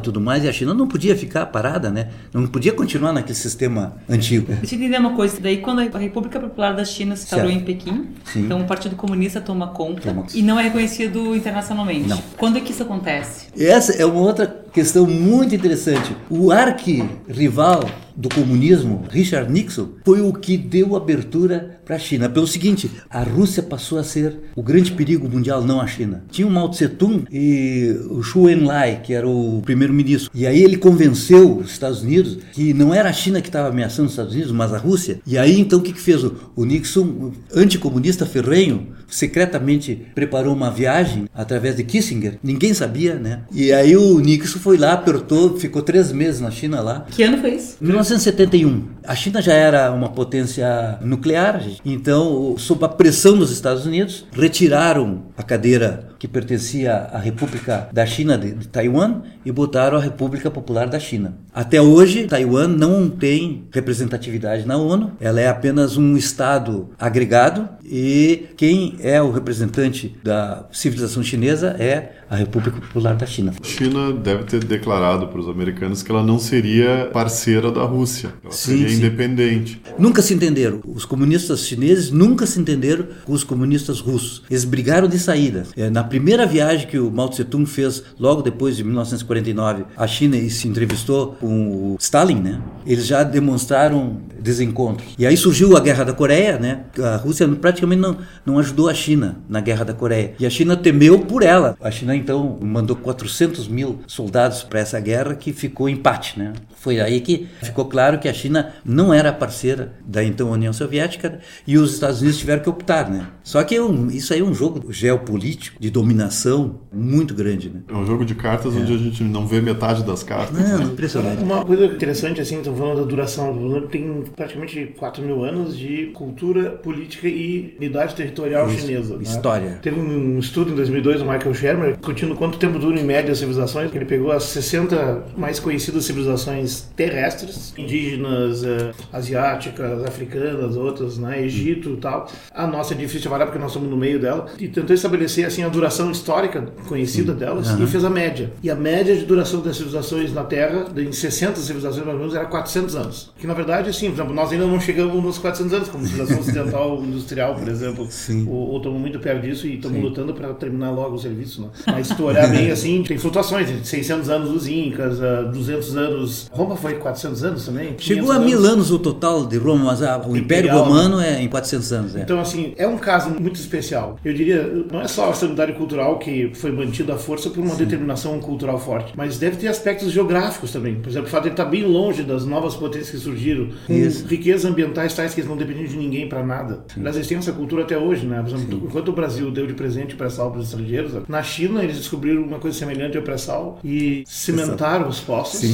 tudo 0.00 0.20
mais, 0.20 0.42
e 0.42 0.48
a 0.48 0.52
China 0.52 0.74
não 0.74 0.88
podia 0.88 1.16
ficar 1.16 1.46
parada, 1.46 1.90
né? 1.90 2.08
Não 2.32 2.46
podia 2.46 2.72
continuar 2.72 3.12
naquele 3.12 3.36
sistema 3.36 3.94
antigo 4.08 4.23
antigo. 4.24 4.52
Deixa 4.54 4.74
eu 4.74 4.78
entender 4.78 4.98
uma 4.98 5.14
coisa. 5.14 5.40
Daí, 5.40 5.58
quando 5.58 5.80
a 5.80 5.98
República 5.98 6.40
Popular 6.40 6.74
da 6.74 6.84
China 6.84 7.14
se 7.16 7.24
instalou 7.24 7.50
em 7.50 7.60
Pequim, 7.60 8.08
Sim. 8.24 8.44
então 8.44 8.60
o 8.60 8.64
Partido 8.64 8.96
Comunista 8.96 9.40
toma 9.40 9.68
conta 9.68 10.12
toma. 10.12 10.26
e 10.34 10.42
não 10.42 10.58
é 10.58 10.64
reconhecido 10.64 11.34
internacionalmente. 11.36 12.08
Não. 12.08 12.22
Quando 12.36 12.58
é 12.58 12.60
que 12.60 12.72
isso 12.72 12.82
acontece? 12.82 13.46
Essa 13.56 13.92
é 13.92 14.04
uma 14.04 14.20
outra 14.20 14.46
questão 14.72 15.06
muito 15.06 15.54
interessante. 15.54 16.16
O 16.28 16.50
arqui-rival 16.50 17.84
do 18.16 18.28
comunismo, 18.28 19.04
Richard 19.10 19.50
Nixon, 19.50 19.88
foi 20.04 20.20
o 20.20 20.32
que 20.32 20.56
deu 20.56 20.96
abertura 20.96 21.80
para 21.84 21.96
a 21.96 21.98
China. 21.98 22.28
Pelo 22.28 22.46
seguinte, 22.46 22.90
a 23.10 23.22
Rússia 23.22 23.62
passou 23.62 23.98
a 23.98 24.04
ser 24.04 24.36
o 24.56 24.62
grande 24.62 24.92
perigo 24.92 25.28
mundial, 25.28 25.62
não 25.62 25.80
a 25.80 25.86
China. 25.86 26.24
Tinha 26.30 26.46
o 26.46 26.50
Mao 26.50 26.68
Tse 26.70 26.88
Tung 26.88 27.24
e 27.30 27.94
o 28.10 28.22
Xu 28.22 28.48
Enlai, 28.48 29.00
que 29.02 29.12
era 29.12 29.28
o 29.28 29.60
primeiro-ministro. 29.64 30.30
E 30.34 30.46
aí 30.46 30.62
ele 30.62 30.76
convenceu 30.76 31.58
os 31.58 31.70
Estados 31.70 32.02
Unidos 32.02 32.38
que 32.52 32.72
não 32.72 32.94
era 32.94 33.08
a 33.08 33.12
China 33.12 33.40
que 33.40 33.48
estava 33.48 33.68
ameaçando 33.68 34.06
os 34.06 34.12
Estados 34.12 34.32
Unidos, 34.32 34.52
mas 34.52 34.72
a 34.72 34.78
Rússia. 34.78 35.20
E 35.26 35.36
aí 35.36 35.58
então 35.60 35.78
o 35.78 35.82
que, 35.82 35.92
que 35.92 36.00
fez? 36.00 36.24
O 36.24 36.64
Nixon, 36.64 37.32
anticomunista 37.54 38.24
ferrenho, 38.24 38.88
secretamente 39.06 40.06
preparou 40.14 40.54
uma 40.54 40.70
viagem 40.70 41.26
através 41.34 41.76
de 41.76 41.84
Kissinger. 41.84 42.38
Ninguém 42.42 42.72
sabia, 42.74 43.14
né? 43.14 43.40
E 43.52 43.72
aí 43.72 43.96
o 43.96 44.18
Nixon 44.18 44.58
foi 44.58 44.76
lá, 44.76 44.92
apertou, 44.92 45.58
ficou 45.58 45.82
três 45.82 46.12
meses 46.12 46.40
na 46.40 46.50
China 46.50 46.80
lá. 46.80 47.06
Que 47.10 47.22
ano 47.22 47.38
foi 47.38 47.54
isso? 47.54 47.76
1971. 48.04 48.84
A 49.06 49.14
China 49.14 49.40
já 49.40 49.54
era 49.54 49.90
uma 49.90 50.10
potência 50.10 50.98
nuclear, 51.00 51.62
então, 51.84 52.54
sob 52.58 52.84
a 52.84 52.88
pressão 52.88 53.36
dos 53.36 53.50
Estados 53.50 53.86
Unidos, 53.86 54.26
retiraram 54.32 55.22
a 55.36 55.42
cadeira 55.42 56.08
que 56.18 56.28
pertencia 56.28 56.94
à 56.94 57.18
República 57.18 57.88
da 57.92 58.06
China 58.06 58.36
de, 58.38 58.52
de 58.52 58.68
Taiwan 58.68 59.22
e 59.44 59.52
botaram 59.52 59.98
a 59.98 60.00
República 60.00 60.50
Popular 60.50 60.88
da 60.88 60.98
China. 60.98 61.36
Até 61.52 61.80
hoje, 61.80 62.26
Taiwan 62.26 62.68
não 62.68 63.08
tem 63.08 63.64
representatividade 63.72 64.66
na 64.66 64.76
ONU, 64.76 65.12
ela 65.20 65.40
é 65.40 65.48
apenas 65.48 65.96
um 65.96 66.16
estado 66.16 66.90
agregado 66.98 67.68
e 67.84 68.48
quem 68.56 68.96
é 69.00 69.20
o 69.20 69.30
representante 69.30 70.16
da 70.22 70.66
civilização 70.72 71.22
chinesa 71.22 71.76
é 71.78 72.12
a 72.34 72.36
República 72.36 72.80
Popular 72.80 73.14
da 73.14 73.26
China. 73.26 73.54
A 73.60 73.66
China 73.66 74.12
deve 74.12 74.44
ter 74.44 74.64
declarado 74.64 75.28
para 75.28 75.40
os 75.40 75.48
americanos 75.48 76.02
que 76.02 76.10
ela 76.10 76.22
não 76.22 76.38
seria 76.38 77.08
parceira 77.12 77.70
da 77.70 77.82
Rússia, 77.84 78.34
ela 78.42 78.52
sim, 78.52 78.72
seria 78.72 78.88
sim. 78.88 78.96
independente. 78.96 79.80
Nunca 79.98 80.20
se 80.20 80.34
entenderam. 80.34 80.80
Os 80.84 81.04
comunistas 81.04 81.60
chineses 81.66 82.10
nunca 82.10 82.46
se 82.46 82.60
entenderam 82.60 83.06
com 83.24 83.32
os 83.32 83.44
comunistas 83.44 84.00
russos. 84.00 84.42
Eles 84.50 84.64
brigaram 84.64 85.08
de 85.08 85.18
saída. 85.18 85.64
É, 85.76 85.88
na 85.88 86.02
primeira 86.02 86.46
viagem 86.46 86.86
que 86.86 86.98
o 86.98 87.10
Mao 87.10 87.28
Tse 87.28 87.44
Tung 87.44 87.66
fez, 87.66 88.02
logo 88.18 88.42
depois 88.42 88.76
de 88.76 88.84
1949, 88.84 89.84
à 89.96 90.06
China 90.06 90.36
e 90.36 90.50
se 90.50 90.66
entrevistou 90.66 91.36
com 91.40 91.92
o 91.94 91.96
Stalin, 92.00 92.40
né? 92.40 92.60
Eles 92.86 93.06
já 93.06 93.22
demonstraram 93.22 94.18
desencontros. 94.40 95.08
E 95.18 95.26
aí 95.26 95.36
surgiu 95.36 95.76
a 95.76 95.80
Guerra 95.80 96.04
da 96.04 96.12
Coreia, 96.12 96.58
né? 96.58 96.84
A 96.98 97.16
Rússia 97.16 97.48
praticamente 97.48 98.00
não, 98.00 98.18
não 98.44 98.58
ajudou 98.58 98.88
a 98.88 98.94
China 98.94 99.38
na 99.48 99.60
Guerra 99.60 99.84
da 99.84 99.94
Coreia. 99.94 100.34
E 100.38 100.46
a 100.46 100.50
China 100.50 100.76
temeu 100.76 101.20
por 101.20 101.42
ela. 101.42 101.76
A 101.80 101.90
China 101.90 102.14
então 102.24 102.58
mandou 102.60 102.96
400 102.96 103.68
mil 103.68 104.00
soldados 104.06 104.62
para 104.62 104.80
essa 104.80 104.98
guerra 104.98 105.34
que 105.34 105.52
ficou 105.52 105.88
empate, 105.88 106.38
né? 106.38 106.54
Foi 106.76 107.00
aí 107.00 107.20
que 107.20 107.46
ficou 107.62 107.84
claro 107.84 108.18
que 108.18 108.28
a 108.28 108.32
China 108.32 108.72
não 108.84 109.12
era 109.12 109.32
parceira 109.32 109.94
da 110.04 110.24
então 110.24 110.50
União 110.50 110.72
Soviética 110.72 111.40
e 111.66 111.76
os 111.78 111.94
Estados 111.94 112.20
Unidos 112.20 112.38
tiveram 112.38 112.62
que 112.62 112.68
optar, 112.68 113.10
né? 113.10 113.26
Só 113.42 113.62
que 113.62 113.74
é 113.74 113.82
um, 113.82 114.08
isso 114.10 114.32
aí 114.32 114.40
é 114.40 114.42
um 114.42 114.54
jogo 114.54 114.92
geopolítico 114.92 115.80
de 115.80 115.90
dominação 115.90 116.80
muito 116.92 117.34
grande, 117.34 117.68
né? 117.68 117.80
É 117.88 117.94
um 117.94 118.06
jogo 118.06 118.24
de 118.24 118.34
cartas 118.34 118.74
é. 118.74 118.78
onde 118.78 118.92
a 118.92 118.98
gente 118.98 119.22
não 119.22 119.46
vê 119.46 119.60
metade 119.60 120.02
das 120.02 120.22
cartas. 120.22 120.58
Não, 120.58 120.78
né? 120.78 120.84
impressionante. 120.84 121.42
Uma 121.42 121.64
coisa 121.64 121.86
interessante, 121.86 122.40
assim, 122.40 122.58
estão 122.58 122.74
falando 122.74 123.00
da 123.00 123.06
duração, 123.06 123.86
tem 123.90 124.24
praticamente 124.34 124.94
4 124.98 125.22
mil 125.22 125.44
anos 125.44 125.76
de 125.76 126.06
cultura, 126.14 126.70
política 126.70 127.28
e 127.28 127.74
unidade 127.78 128.14
territorial 128.14 128.68
isso. 128.68 128.80
chinesa. 128.80 129.16
Né? 129.16 129.22
História. 129.22 129.70
Né? 129.70 129.78
Teve 129.82 130.00
um 130.00 130.38
estudo 130.38 130.72
em 130.72 130.74
2002 130.74 131.18
do 131.18 131.24
Michael 131.24 131.54
Shermer 131.54 131.96
discutindo 132.14 132.34
quanto 132.36 132.58
tempo 132.58 132.78
dura 132.78 132.98
em 132.98 133.04
média 133.04 133.32
as 133.32 133.38
civilizações. 133.38 133.92
Ele 133.94 134.04
pegou 134.04 134.30
as 134.30 134.44
60 134.44 135.24
mais 135.36 135.58
conhecidas 135.58 136.04
civilizações 136.04 136.88
terrestres, 136.96 137.74
indígenas, 137.76 138.64
eh, 138.64 138.92
asiáticas, 139.12 140.04
africanas, 140.04 140.76
outras, 140.76 141.18
né, 141.18 141.42
Egito 141.42 141.90
e 141.90 141.96
tal. 141.96 142.30
A 142.54 142.66
nossa 142.66 142.94
é 142.94 142.96
difícil 142.96 143.22
trabalhar 143.22 143.46
porque 143.46 143.58
nós 143.58 143.70
estamos 143.70 143.90
no 143.90 143.96
meio 143.96 144.20
dela, 144.20 144.46
e 144.58 144.68
tentou 144.68 144.94
estabelecer 144.94 145.44
assim 145.44 145.64
a 145.64 145.68
duração 145.68 146.10
histórica 146.10 146.62
conhecida 146.88 147.34
delas 147.34 147.70
uhum. 147.70 147.84
e 147.84 147.86
fez 147.86 148.04
a 148.04 148.10
média. 148.10 148.52
E 148.62 148.70
a 148.70 148.76
média 148.76 149.14
de 149.16 149.24
duração 149.24 149.60
das 149.60 149.76
civilizações 149.76 150.32
na 150.32 150.44
Terra, 150.44 150.86
em 150.96 151.12
60 151.12 151.60
civilizações 151.60 152.04
mais 152.04 152.14
ou 152.14 152.20
menos, 152.20 152.34
era 152.34 152.46
400 152.46 152.94
anos. 152.94 153.32
Que 153.38 153.46
na 153.46 153.54
verdade, 153.54 153.90
assim, 153.90 154.06
por 154.06 154.14
exemplo, 154.14 154.34
nós 154.34 154.52
ainda 154.52 154.66
não 154.66 154.80
chegamos 154.80 155.22
nos 155.22 155.38
400 155.38 155.72
anos, 155.72 155.88
como 155.88 156.06
civilização 156.06 156.40
ocidental 156.40 157.02
industrial, 157.02 157.54
por 157.56 157.68
exemplo, 157.68 158.06
Sim. 158.10 158.46
ou, 158.48 158.70
ou 158.70 158.76
estamos 158.76 159.00
muito 159.00 159.18
perto 159.18 159.42
disso 159.42 159.66
e 159.66 159.76
estamos 159.76 160.00
lutando 160.00 160.32
para 160.32 160.52
terminar 160.54 160.90
logo 160.90 161.16
o 161.16 161.18
serviço. 161.18 161.62
Né? 161.62 161.68
Mas 161.94 162.08
se 162.08 162.14
tu 162.14 162.24
olhar 162.24 162.48
bem 162.48 162.70
assim, 162.70 163.02
tem 163.02 163.18
flutuações, 163.18 163.68
600 163.82 164.28
anos 164.28 164.50
dos 164.50 164.68
Incas, 164.68 165.18
200 165.52 165.96
anos. 165.96 166.50
Roma 166.52 166.76
foi 166.76 166.94
400 166.94 167.44
anos 167.44 167.66
também? 167.66 167.94
Chegou 167.98 168.32
a 168.32 168.38
mil 168.38 168.64
anos 168.64 168.90
o 168.90 168.98
total 168.98 169.46
de 169.46 169.56
Roma, 169.56 169.84
mas 169.86 170.02
a, 170.02 170.18
o 170.18 170.36
Império 170.36 170.72
Romano 170.72 171.20
é 171.20 171.42
em 171.42 171.48
400 171.48 171.92
anos. 171.92 172.16
É. 172.16 172.20
Então, 172.20 172.40
assim, 172.40 172.74
é 172.76 172.86
um 172.86 172.98
caso 172.98 173.30
muito 173.30 173.56
especial. 173.56 174.18
Eu 174.24 174.34
diria, 174.34 174.62
não 174.90 175.00
é 175.00 175.08
só 175.08 175.30
a 175.30 175.34
sanidade 175.34 175.72
cultural 175.74 176.18
que 176.18 176.50
foi 176.54 176.72
mantida 176.72 177.14
à 177.14 177.18
força 177.18 177.50
por 177.50 177.60
uma 177.62 177.74
Sim. 177.74 177.84
determinação 177.84 178.38
cultural 178.40 178.78
forte, 178.78 179.12
mas 179.16 179.38
deve 179.38 179.56
ter 179.56 179.68
aspectos 179.68 180.10
geográficos 180.10 180.72
também. 180.72 180.96
Por 180.96 181.08
exemplo, 181.08 181.28
o 181.28 181.30
fato 181.30 181.44
de 181.44 181.50
estar 181.50 181.64
bem 181.64 181.84
longe 181.84 182.22
das 182.22 182.44
novas 182.44 182.74
potências 182.74 183.10
que 183.10 183.18
surgiram, 183.18 183.68
com 183.86 183.92
Isso. 183.92 184.26
riquezas 184.26 184.64
ambientais 184.64 185.14
tais 185.14 185.34
que 185.34 185.40
eles 185.40 185.48
não 185.48 185.56
dependem 185.56 185.86
de 185.86 185.96
ninguém 185.96 186.28
para 186.28 186.44
nada. 186.44 186.84
Sim. 186.92 187.00
Mas 187.02 187.16
eles 187.16 187.28
têm 187.28 187.38
essa 187.38 187.52
cultura 187.52 187.82
até 187.82 187.96
hoje, 187.98 188.26
né? 188.26 188.40
Por 188.40 188.54
exemplo, 188.54 188.78
Sim. 188.78 188.86
enquanto 188.86 189.08
o 189.08 189.12
Brasil 189.12 189.50
deu 189.50 189.66
de 189.66 189.74
presente 189.74 190.14
para 190.14 190.26
os 190.26 190.64
estrangeiros, 190.64 191.12
na 191.28 191.42
China 191.42 191.83
eles 191.84 191.96
descobriram 191.96 192.42
uma 192.42 192.58
coisa 192.58 192.78
semelhante 192.78 193.16
ao 193.16 193.22
pré-sal 193.22 193.78
e 193.84 194.24
cimentaram 194.26 195.08
os 195.08 195.20
poços 195.20 195.72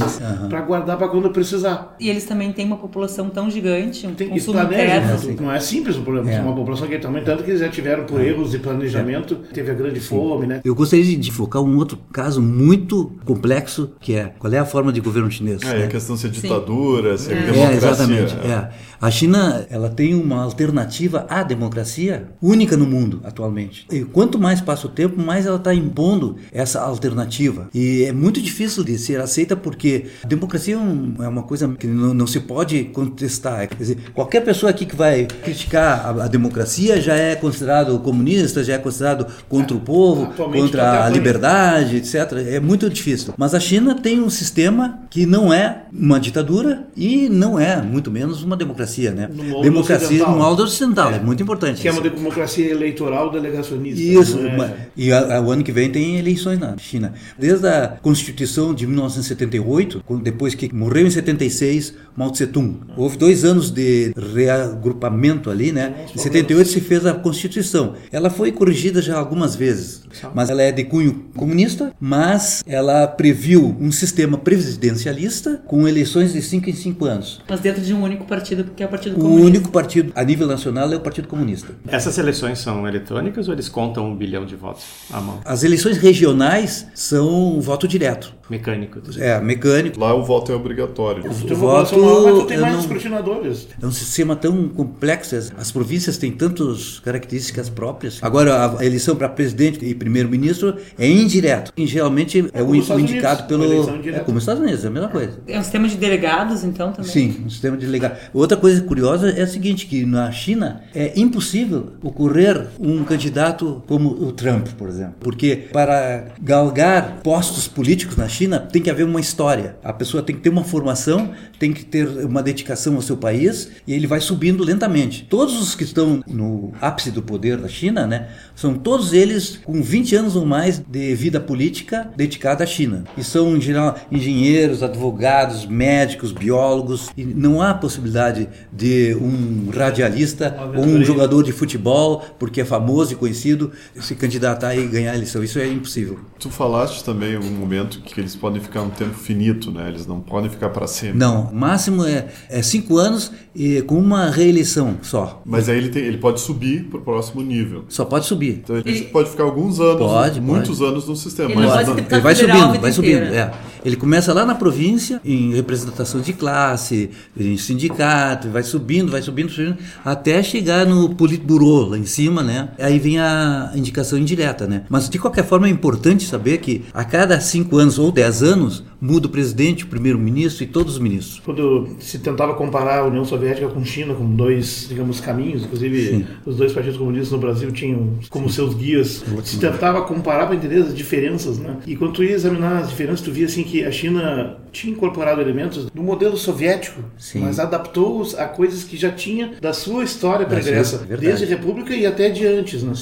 para 0.49 0.61
guardar 0.61 0.97
para 0.97 1.09
quando 1.09 1.31
precisar. 1.31 1.97
E 1.99 2.09
eles 2.09 2.25
também 2.25 2.53
têm 2.53 2.67
uma 2.67 2.77
população 2.77 3.29
tão 3.29 3.51
gigante, 3.51 4.07
um 4.07 4.15
tem, 4.15 4.29
consumo 4.29 4.61
interno. 4.61 5.41
Não 5.41 5.53
é 5.53 5.61
simples 5.61 5.97
o 5.97 6.03
problema, 6.03 6.31
é. 6.31 6.41
uma 6.41 6.55
população 6.55 6.87
que 6.87 6.95
é 6.95 6.99
também 6.99 7.23
tanto 7.25 7.45
que 7.45 7.51
eles 7.51 7.61
já 7.61 7.69
tiveram 7.69 8.05
por 8.05 8.21
é. 8.21 8.29
erros 8.29 8.51
de 8.51 8.59
planejamento, 8.59 9.39
é. 9.51 9.55
teve 9.55 9.71
a 9.71 9.75
grande 9.75 10.01
fome, 10.01 10.47
né? 10.47 10.61
Eu 10.65 10.75
gostaria 10.75 11.17
de 11.17 11.33
focar 11.33 11.63
um 11.63 11.77
outro 11.77 11.99
caso 12.13 12.43
muito 12.43 13.13
complexo, 13.25 13.93
que 14.01 14.15
é 14.15 14.33
qual 14.39 14.53
é 14.53 14.59
a 14.59 14.65
forma 14.65 14.93
de 14.93 15.01
governo 15.01 15.31
chinês. 15.31 15.63
É, 15.63 15.79
né? 15.79 15.85
a 15.85 15.89
questão 15.89 16.17
se 16.17 16.27
é 16.27 16.31
ditadura, 16.31 17.17
Sim. 17.17 17.25
se 17.25 17.33
é, 17.33 17.37
é 17.37 17.41
democracia. 17.41 17.71
É, 17.71 17.77
exatamente. 17.77 18.35
É. 18.35 18.71
A 19.01 19.11
China 19.11 19.67
ela 19.71 19.89
tem 19.91 20.15
uma 20.15 20.43
alternativa 20.43 21.27
à 21.29 21.43
democracia 21.43 22.29
única 22.41 22.77
no 22.77 22.87
mundo 22.87 23.21
atualmente. 23.25 23.87
E 23.91 24.05
quanto 24.05 24.39
mais 24.39 24.61
passa 24.61 24.87
o 24.87 24.91
tempo, 24.91 25.21
mais 25.21 25.47
ela 25.47 25.57
está 25.57 25.75
impondo 25.75 26.37
essa 26.53 26.81
alternativa. 26.81 27.69
E 27.75 28.05
é 28.05 28.13
muito 28.13 28.41
difícil 28.41 28.85
de 28.85 28.99
ser 28.99 29.21
aceita 29.21 29.57
porque 29.57 30.07
a 30.23 30.27
democracia 30.27 30.77
é, 30.77 31.25
é 31.25 31.29
uma 31.29 31.43
coisa 31.43 31.69
que 31.69 31.87
não, 31.87 32.15
não 32.15 32.27
se 32.27 32.41
pode 32.41 32.85
contestar. 32.85 33.67
Quer 33.69 33.77
dizer, 33.77 33.99
qualquer 34.15 34.45
pessoa 34.45 34.71
aqui 34.71 34.87
que 34.87 34.97
vai 34.97 35.27
criticar 35.27 36.07
a, 36.07 36.25
a 36.25 36.29
democracia 36.29 37.01
já 37.01 37.17
é 37.17 37.35
considerado 37.35 37.99
comunista, 37.99 38.63
já 38.63 38.75
é 38.75 38.79
considerado 38.79 39.27
contra 39.49 39.77
o 39.77 39.81
o 39.81 39.85
povo, 39.85 40.25
Atualmente 40.25 40.63
contra 40.63 41.05
a 41.05 41.09
liberdade, 41.09 41.97
etc. 41.97 42.15
É 42.47 42.61
muito 42.61 42.89
difícil. 42.89 43.35
Mas 43.37 43.55
a 43.55 43.61
China 43.61 43.95
tem 43.95 44.21
um 44.21 44.31
sistema 44.31 45.01
que 45.11 45.27
não 45.27 45.53
é 45.53 45.85
uma 45.93 46.21
ditadura 46.21 46.87
e 46.97 47.29
não 47.29 47.59
é, 47.59 47.81
muito 47.83 48.11
menos, 48.11 48.43
uma 48.43 48.57
democracia, 48.57 48.90
né? 48.99 49.29
No 49.33 49.63
democracia 49.63 50.27
no 50.27 50.37
molde 50.37 50.63
ocidental, 50.63 51.13
é. 51.13 51.17
é, 51.17 51.21
muito 51.21 51.43
importante. 51.43 51.81
Que 51.81 51.89
é 51.89 51.93
uma 51.93 52.01
democracia 52.01 52.71
eleitoral 52.71 53.31
delegacionista. 53.31 54.01
Isso, 54.01 54.39
é? 54.39 54.89
e 54.97 55.13
a, 55.13 55.37
a, 55.37 55.41
o 55.41 55.51
ano 55.51 55.63
que 55.63 55.73
vem 55.73 55.91
tem 55.91 56.19
eleições 56.19 56.59
na 56.59 56.77
China. 56.79 57.15
Desde 57.39 57.67
a 57.67 57.99
Constituição 58.01 58.75
de 58.75 58.87
1978, 58.87 60.05
depois 60.23 60.55
que 60.55 60.75
morreu 60.75 61.07
em 61.07 61.11
76 61.11 61.95
Mao 62.17 62.31
Tse 62.31 62.47
Tung, 62.47 62.81
houve 62.97 63.17
dois 63.17 63.45
anos 63.45 63.71
de 63.71 64.13
reagrupamento 64.35 65.51
ali, 65.51 65.73
né? 65.73 66.07
Em 66.15 66.19
78 66.19 66.69
se 66.69 66.81
fez 66.81 67.07
a 67.07 67.15
Constituição. 67.15 67.95
Ela 68.13 68.31
foi 68.31 68.53
corrigida 68.53 69.01
já 69.01 69.17
algumas 69.17 69.55
vezes, 69.55 70.03
mas 70.35 70.51
ela 70.51 70.63
é 70.63 70.73
de 70.73 70.85
cunho 70.85 71.27
comunista, 71.37 71.93
mas 72.01 72.63
ela 72.67 73.07
previu 73.07 73.77
um 73.81 73.93
sistema 73.93 74.37
presidencialista 74.39 75.63
com 75.67 75.87
eleições 75.87 76.33
de 76.33 76.43
cinco 76.43 76.69
em 76.69 76.75
cinco 76.75 77.05
anos. 77.05 77.41
Mas 77.49 77.61
dentro 77.61 77.83
de 77.83 77.95
um 77.95 78.03
único 78.03 78.25
partido, 78.25 78.65
porque 78.81 78.85
é 78.85 78.87
o 78.87 78.89
Partido 78.89 79.17
Comunista. 79.17 79.43
O 79.43 79.47
único 79.47 79.71
partido 79.71 80.13
a 80.15 80.25
nível 80.25 80.47
nacional 80.47 80.93
é 80.93 80.97
o 80.97 81.01
Partido 81.01 81.29
Comunista. 81.29 81.75
Essas 81.89 82.17
eleições 82.19 82.59
são 82.59 82.87
eletrônicas 82.87 83.49
ou 83.49 83.55
eles 83.55 83.69
contam 83.69 84.09
um 84.09 84.17
bilhão 84.17 84.47
de 84.47 84.57
votos 84.57 84.85
à 85.13 85.21
mão? 85.21 85.41
As 85.45 85.63
eleições 85.63 85.99
regionais 85.99 86.87
são 86.95 87.61
voto 87.61 87.87
direto. 87.87 88.40
Mecânico. 88.51 89.01
É, 89.19 89.41
mecânico. 89.41 90.01
Lá 90.01 90.13
o 90.13 90.25
voto 90.25 90.51
é 90.51 90.55
obrigatório. 90.57 91.23
O, 91.25 91.53
o 91.53 91.57
voto 91.57 91.97
lá, 91.97 92.47
tem 92.47 92.59
mais 92.59 92.75
não, 92.75 92.81
escrutinadores. 92.81 93.69
É 93.81 93.87
um 93.87 93.93
sistema 93.93 94.35
tão 94.35 94.69
complexo. 94.69 95.37
As 95.57 95.71
províncias 95.71 96.19
têm 96.19 96.33
tantas 96.33 96.99
características 96.99 97.69
próprias. 97.69 98.19
Agora, 98.21 98.77
a 98.79 98.85
eleição 98.85 99.15
para 99.15 99.29
presidente 99.29 99.85
e 99.85 99.95
primeiro-ministro 99.95 100.77
é 100.99 101.09
indireto. 101.09 101.73
E 101.77 101.87
geralmente 101.87 102.51
é 102.53 102.63
o 102.63 102.75
indicado 102.75 103.45
pelo. 103.45 103.89
É 104.09 104.21
como 104.21 104.39
os 104.39 104.43
Estados 104.43 104.63
Unidos, 104.63 104.85
é 104.85 104.89
a 104.89 104.91
mesma 104.91 105.09
coisa. 105.09 105.39
É 105.47 105.59
um 105.59 105.63
sistema 105.63 105.87
de 105.87 105.97
delegados, 105.97 106.65
então, 106.65 106.91
também? 106.91 107.11
Sim, 107.11 107.43
um 107.47 107.51
sistema 107.51 107.77
de 107.77 107.87
delegados. 107.87 108.19
Outra 108.35 108.57
coisa 108.57 108.81
curiosa 108.83 109.31
é 109.31 109.43
a 109.43 109.47
seguinte, 109.47 109.87
que 109.87 110.05
na 110.05 110.33
China 110.33 110.83
é 110.93 111.13
impossível 111.15 111.93
ocorrer 112.03 112.67
um 112.81 113.05
candidato 113.05 113.83
como 113.87 114.11
o 114.11 114.33
Trump, 114.33 114.67
por 114.77 114.89
exemplo. 114.89 115.15
Porque 115.21 115.69
para 115.73 116.29
galgar 116.43 117.21
postos 117.23 117.69
políticos 117.69 118.17
na 118.17 118.27
China, 118.27 118.40
China 118.41 118.59
tem 118.59 118.81
que 118.81 118.89
haver 118.89 119.05
uma 119.05 119.21
história. 119.21 119.77
A 119.85 119.93
pessoa 119.93 120.23
tem 120.23 120.35
que 120.35 120.41
ter 120.41 120.49
uma 120.49 120.65
formação, 120.65 121.33
tem 121.59 121.75
que 121.75 121.85
ter 121.85 122.09
uma 122.25 122.43
dedicação 122.43 122.95
ao 122.97 123.03
seu 123.03 123.15
país 123.15 123.71
e 123.87 123.93
ele 123.93 124.07
vai 124.07 124.19
subindo 124.19 124.65
lentamente. 124.65 125.27
Todos 125.29 125.61
os 125.61 125.75
que 125.75 125.85
estão 125.85 126.25
no 126.27 126.73
ápice 126.81 127.11
do 127.11 127.21
poder 127.23 127.59
da 127.59 127.69
China, 127.69 128.07
né, 128.07 128.29
são 128.57 128.73
todos 128.73 129.13
eles 129.13 129.61
com 129.63 129.83
20 129.83 130.17
anos 130.17 130.37
ou 130.37 130.47
mais 130.47 130.79
de 130.79 131.15
vida 131.15 131.39
política 131.39 132.11
dedicada 132.17 132.65
à 132.65 132.67
China. 132.67 133.05
E 133.15 133.23
são, 133.23 133.55
em 133.55 133.61
geral, 133.61 133.95
engenheiros, 134.11 134.83
advogados, 134.83 135.67
médicos, 135.67 136.33
biólogos. 136.33 137.11
E 137.19 137.25
não 137.25 137.61
há 137.61 137.75
possibilidade 137.75 138.49
de 138.73 139.15
um 139.17 139.69
radialista 139.71 140.57
ou 140.75 140.85
um 140.85 141.05
jogador 141.05 141.43
de 141.43 141.53
futebol, 141.53 142.25
porque 142.39 142.63
é 142.63 142.65
famoso 142.65 143.13
e 143.13 143.17
conhecido, 143.17 143.71
se 144.01 144.15
candidatar 144.15 144.75
e 144.75 144.87
ganhar 144.87 145.13
a 145.13 145.15
eleição. 145.15 145.45
Isso 145.45 145.59
é 145.59 145.67
impossível. 145.67 146.19
Tu 146.39 146.49
falaste 146.49 147.05
também 147.05 147.37
um 147.37 147.51
momento 147.51 148.01
que 148.01 148.19
eles 148.19 148.30
eles 148.31 148.37
podem 148.37 148.61
ficar 148.61 148.83
um 148.83 148.91
tempo 148.91 149.15
finito, 149.15 149.71
né? 149.71 149.89
Eles 149.89 150.07
não 150.07 150.21
podem 150.21 150.49
ficar 150.49 150.69
para 150.71 150.87
sempre. 150.87 151.19
Não, 151.19 151.47
o 151.47 151.55
máximo 151.55 152.05
é, 152.05 152.29
é 152.49 152.63
cinco 152.63 152.97
anos 152.97 153.33
e 153.55 153.83
com 153.83 153.99
uma 153.99 154.31
reeleição 154.31 154.97
só. 155.03 155.43
Mas 155.45 155.69
aí 155.69 155.79
ele, 155.79 155.89
tem, 155.89 156.05
ele 156.05 156.19
pode 156.19 156.41
subir 156.41 156.85
para 156.85 156.99
o 156.99 157.03
próximo 157.03 157.43
nível. 157.43 157.85
Só 157.89 158.05
pode 158.05 158.27
subir. 158.27 158.61
Então 158.63 158.77
ele, 158.77 159.03
pode 159.05 159.31
ficar 159.31 159.45
alguns 159.45 159.81
anos, 159.81 159.99
pode, 159.99 160.41
muitos 160.41 160.79
pode. 160.79 160.91
anos 160.91 161.09
no 161.09 161.17
sistema. 161.17 161.51
Ele, 161.51 161.67
mas 161.67 161.87
não, 161.87 161.99
ele 161.99 162.21
vai 162.21 162.35
subindo, 162.35 162.81
vai 162.81 162.93
subindo. 162.93 163.25
É. 163.35 163.53
Ele 163.85 163.97
começa 163.97 164.33
lá 164.33 164.45
na 164.45 164.55
província, 164.55 165.21
em 165.25 165.55
representação 165.55 166.21
de 166.21 166.33
classe, 166.33 167.11
em 167.39 167.57
sindicato, 167.57 168.49
vai 168.49 168.63
subindo, 168.63 169.11
vai 169.11 169.23
subindo, 169.23 169.51
subindo, 169.51 169.79
até 170.05 170.43
chegar 170.43 170.87
no 170.87 171.15
Politburo, 171.15 171.91
lá 171.91 171.99
em 171.99 172.07
cima, 172.07 172.43
né? 172.43 172.71
Aí 172.79 172.99
vem 172.99 173.19
a 173.19 173.73
indicação 173.75 174.19
indireta, 174.19 174.67
né? 174.67 174.85
Mas 174.89 175.09
de 175.09 175.19
qualquer 175.19 175.45
forma 175.45 175.67
é 175.67 175.71
importante 175.71 176.27
saber 176.27 176.59
que 176.59 176.85
a 176.93 177.05
cada 177.05 177.41
cinco 177.41 177.77
anos 177.79 177.99
ou 177.99 178.13
10 178.13 178.43
anos, 178.43 178.85
muda 179.01 179.27
o 179.27 179.31
presidente, 179.31 179.85
o 179.85 179.87
primeiro-ministro 179.87 180.65
e 180.65 180.67
todos 180.67 180.95
os 180.95 180.99
ministros. 180.99 181.41
Quando 181.45 181.89
se 182.01 182.19
tentava 182.19 182.55
comparar 182.55 183.01
a 183.01 183.07
União 183.07 183.25
Soviética 183.25 183.69
com 183.69 183.85
China 183.85 184.15
como 184.15 184.37
dois, 184.37 184.87
digamos, 184.89 185.21
caminhos, 185.21 185.65
inclusive 185.65 186.07
Sim. 186.07 186.27
os 186.45 186.57
dois 186.57 186.73
partidos 186.73 186.99
comunistas 186.99 187.33
no 187.33 187.39
Brasil 187.39 187.73
tinham 187.73 188.19
como 188.29 188.49
Sim. 188.49 188.55
seus 188.55 188.75
guias, 188.75 189.25
se 189.45 189.59
tentava 189.59 190.03
comparar 190.03 190.47
para 190.47 190.57
entender 190.57 190.83
as 190.83 190.95
diferenças, 190.95 191.59
né? 191.59 191.79
E 191.87 191.97
quando 191.97 192.13
tu 192.13 192.25
ia 192.25 192.33
examinar 192.33 192.79
as 192.79 192.91
diferenças, 192.91 193.23
tu 193.23 193.31
via 193.33 193.47
assim 193.47 193.63
que 193.63 193.85
a 193.85 193.91
China 193.91 194.59
tinha 194.71 194.93
incorporado 194.93 195.41
elementos 195.41 195.87
do 195.91 196.03
modelo 196.03 196.37
soviético, 196.37 197.03
Sim. 197.19 197.41
mas 197.41 197.59
adaptou-os 197.59 198.35
a 198.39 198.47
coisas 198.47 198.85
que 198.85 198.97
já 198.97 199.11
tinha 199.11 199.53
da 199.61 199.73
sua 199.73 200.05
história 200.05 200.47
pregressa, 200.47 201.07
é 201.09 201.17
desde 201.17 201.45
a 201.45 201.49
República 201.49 201.95
e 201.95 202.07
até 202.07 202.29
de 202.29 202.47
antes, 202.47 202.83
né? 202.83 202.93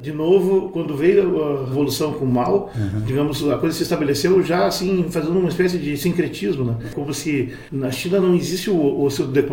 De 0.00 0.12
novo, 0.12 0.70
quando 0.70 0.96
veio 0.96 1.42
a 1.42 1.64
revolução 1.66 2.12
com 2.12 2.24
Mao, 2.24 2.70
uhum. 2.74 3.00
digamos, 3.04 3.48
a 3.48 3.56
coisa 3.58 3.76
se 3.76 3.82
estabeleceu 3.82 4.42
já 4.42 4.66
assim, 4.66 5.06
fazendo 5.10 5.38
uma 5.38 5.48
espécie 5.48 5.78
de 5.78 5.96
sincretismo, 5.96 6.64
né? 6.64 6.76
Como 6.94 7.12
se 7.12 7.52
na 7.70 7.90
China 7.90 8.20
não 8.20 8.34
existe 8.34 8.70
o, 8.70 8.76
o 8.76 9.08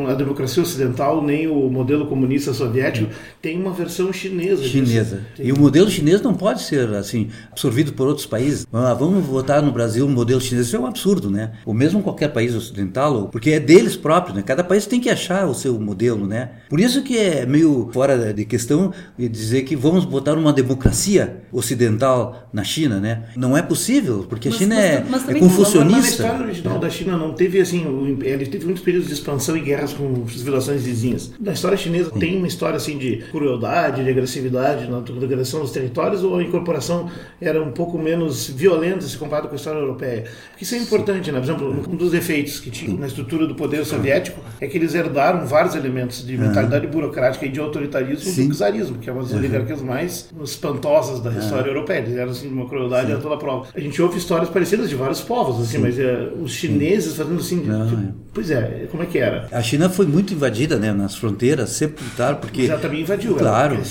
a 0.08 0.14
democracia 0.14 0.62
ocidental 0.62 1.22
nem 1.22 1.48
o 1.48 1.70
modelo 1.70 2.06
comunista 2.08 2.54
soviético, 2.54 3.10
tem 3.42 3.60
uma 3.60 3.72
versão 3.72 4.12
chinesa. 4.12 4.64
Chinesa. 4.64 5.22
E 5.40 5.52
o 5.52 5.60
modelo 5.60 5.90
chinês 5.90 6.22
não 6.22 6.34
pode 6.34 6.62
ser 6.62 6.90
assim 6.94 7.30
absorvido 7.52 7.94
por 7.94 8.08
outros 8.08 8.26
países. 8.26 8.68
Ah, 8.72 8.94
vamos 8.94 9.26
votar 9.26 9.62
no 9.62 9.72
Brasil 9.72 10.06
um 10.06 10.10
modelo 10.10 10.42
chinês, 10.42 10.68
isso 10.68 10.76
é 10.76 10.80
um 10.80 10.86
absurdo, 10.86 11.30
né? 11.30 11.52
Ou 11.66 11.74
mesmo 11.74 12.02
qualquer 12.02 12.30
país 12.30 12.56
ocidental, 12.56 13.30
porque 13.30 13.52
é 13.52 13.60
deles 13.60 13.96
próprios, 13.96 14.36
né? 14.36 14.42
Cada 14.42 14.64
país 14.64 14.86
tem 14.86 15.00
que 15.00 15.10
achar 15.10 15.46
o 15.46 15.54
seu 15.54 15.80
modelo, 15.80 16.26
né? 16.26 16.52
Por 16.70 16.80
isso 16.80 17.04
que 17.04 17.18
é 17.18 17.46
meio 17.46 17.90
fora 17.94 18.34
de 18.34 18.46
questão 18.46 18.92
dizer 19.18 19.64
que 19.64 19.76
vamos 19.76 20.06
botar 20.06 20.34
uma 20.38 20.54
democracia 20.54 21.44
ocidental 21.52 22.50
na 22.52 22.64
China, 22.64 23.00
né? 23.00 23.26
Não 23.36 23.58
é 23.58 23.62
possível, 23.62 24.26
porque 24.28 24.50
a 24.50 24.52
China 24.52 24.80
é 24.80 24.96
é, 24.96 25.06
mas 25.10 25.28
é 25.28 25.40
confucionista. 25.40 26.24
Na 26.24 26.30
história 26.30 26.46
original 26.46 26.80
da 26.80 26.90
China 26.90 27.18
não 27.18 27.34
teve 27.34 27.60
assim, 27.60 28.18
ele 28.24 28.46
teve 28.46 28.66
muitos 28.66 28.84
períodos 28.84 29.08
de 29.08 29.14
expansão 29.14 29.58
e 29.58 29.62
guerras 29.62 29.94
com 29.94 30.28
civilizações 30.28 30.84
vizinhas. 30.84 31.34
Na 31.40 31.54
história 31.54 31.78
chinesa 31.78 32.12
Sim. 32.12 32.20
tem 32.20 32.38
uma 32.38 32.48
história 32.48 32.78
assim 32.78 32.98
de 32.98 33.18
crueldade, 33.32 34.04
de 34.04 34.10
agressividade 34.10 34.90
na 34.90 34.98
agressão 34.98 35.62
dos 35.62 35.72
territórios 35.72 36.24
ou 36.24 36.38
a 36.38 36.44
incorporação 36.44 37.10
era 37.42 37.62
um 37.62 37.72
pouco 37.72 37.98
menos 37.98 38.50
violenta 38.50 39.02
se 39.02 39.18
comparado 39.18 39.48
com 39.48 39.54
a 39.54 39.58
história 39.58 39.80
europeia? 39.80 40.26
Isso 40.60 40.76
é 40.76 40.78
importante, 40.78 41.32
né? 41.32 41.40
Exemplo, 41.46 41.86
um 41.88 41.96
dos 41.96 42.12
defeitos 42.12 42.60
que 42.60 42.70
tinha 42.70 42.98
na 42.98 43.08
estrutura 43.08 43.46
do 43.48 43.56
poder 43.56 43.86
soviético 43.86 44.40
é 44.60 44.68
que 44.68 44.78
eles 44.78 44.96
herdaram 44.96 45.46
vários 45.46 45.76
elementos 45.76 46.26
de 46.26 46.38
mentalidade 46.38 46.88
burocrática 46.88 47.46
e 47.46 47.50
de 47.50 47.60
autoritarismo 47.60 48.32
Sim. 48.32 48.50
do 48.50 48.56
czarismo, 48.56 48.98
que 48.98 49.10
é 49.10 49.14
uma 49.14 49.22
das 49.22 49.34
oligarquias 49.34 49.82
mais 49.82 50.30
espantosas 50.44 51.20
da 51.20 51.32
história 51.32 51.70
europeia. 51.70 52.00
Eles 52.00 52.18
eram 52.18 52.32
assim, 52.32 52.48
uma 52.48 52.68
crueldade 52.68 53.12
a 53.12 53.18
toda 53.18 53.38
prova. 53.38 53.68
A 53.74 53.80
gente 53.80 54.02
ouve 54.02 54.18
histórias 54.18 54.50
parecidas 54.50 54.90
de 54.90 54.96
vários 54.96 55.22
povos, 55.22 55.62
assim, 55.62 55.78
Sim. 55.78 55.84
mas 55.84 56.00
é, 56.00 56.30
os 56.42 56.52
chineses 56.52 57.12
Sim. 57.12 57.18
fazendo 57.18 57.40
assim. 57.40 57.64
Não, 57.64 57.88
tipo, 57.88 58.02
é. 58.02 58.26
Pois 58.34 58.52
é, 58.52 58.88
como 58.92 59.04
é 59.04 59.06
que 59.06 59.18
era? 59.18 59.48
A 59.52 59.62
China 59.62 59.90
foi 59.90 60.06
muito 60.06 60.34
invadida, 60.34 60.78
né, 60.78 60.92
nas 60.92 61.16
fronteiras, 61.16 61.70
sempre 61.70 62.04
lutaram, 62.04 62.38
porque. 62.38 62.68
Já 62.68 62.78
também 62.78 63.02
invadiu, 63.02 63.36
claro. 63.36 63.76
Né, 63.76 63.84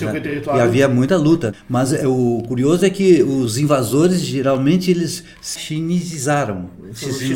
e 0.55 0.61
havia 0.61 0.89
muita 0.89 1.17
luta. 1.17 1.55
Mas 1.69 1.93
é, 1.93 2.07
o 2.07 2.43
curioso 2.47 2.85
é 2.85 2.91
que 2.91 3.23
os 3.23 3.59
invasores, 3.59 4.21
geralmente, 4.21 4.91
eles 4.91 5.25
chinesizaram, 5.43 6.71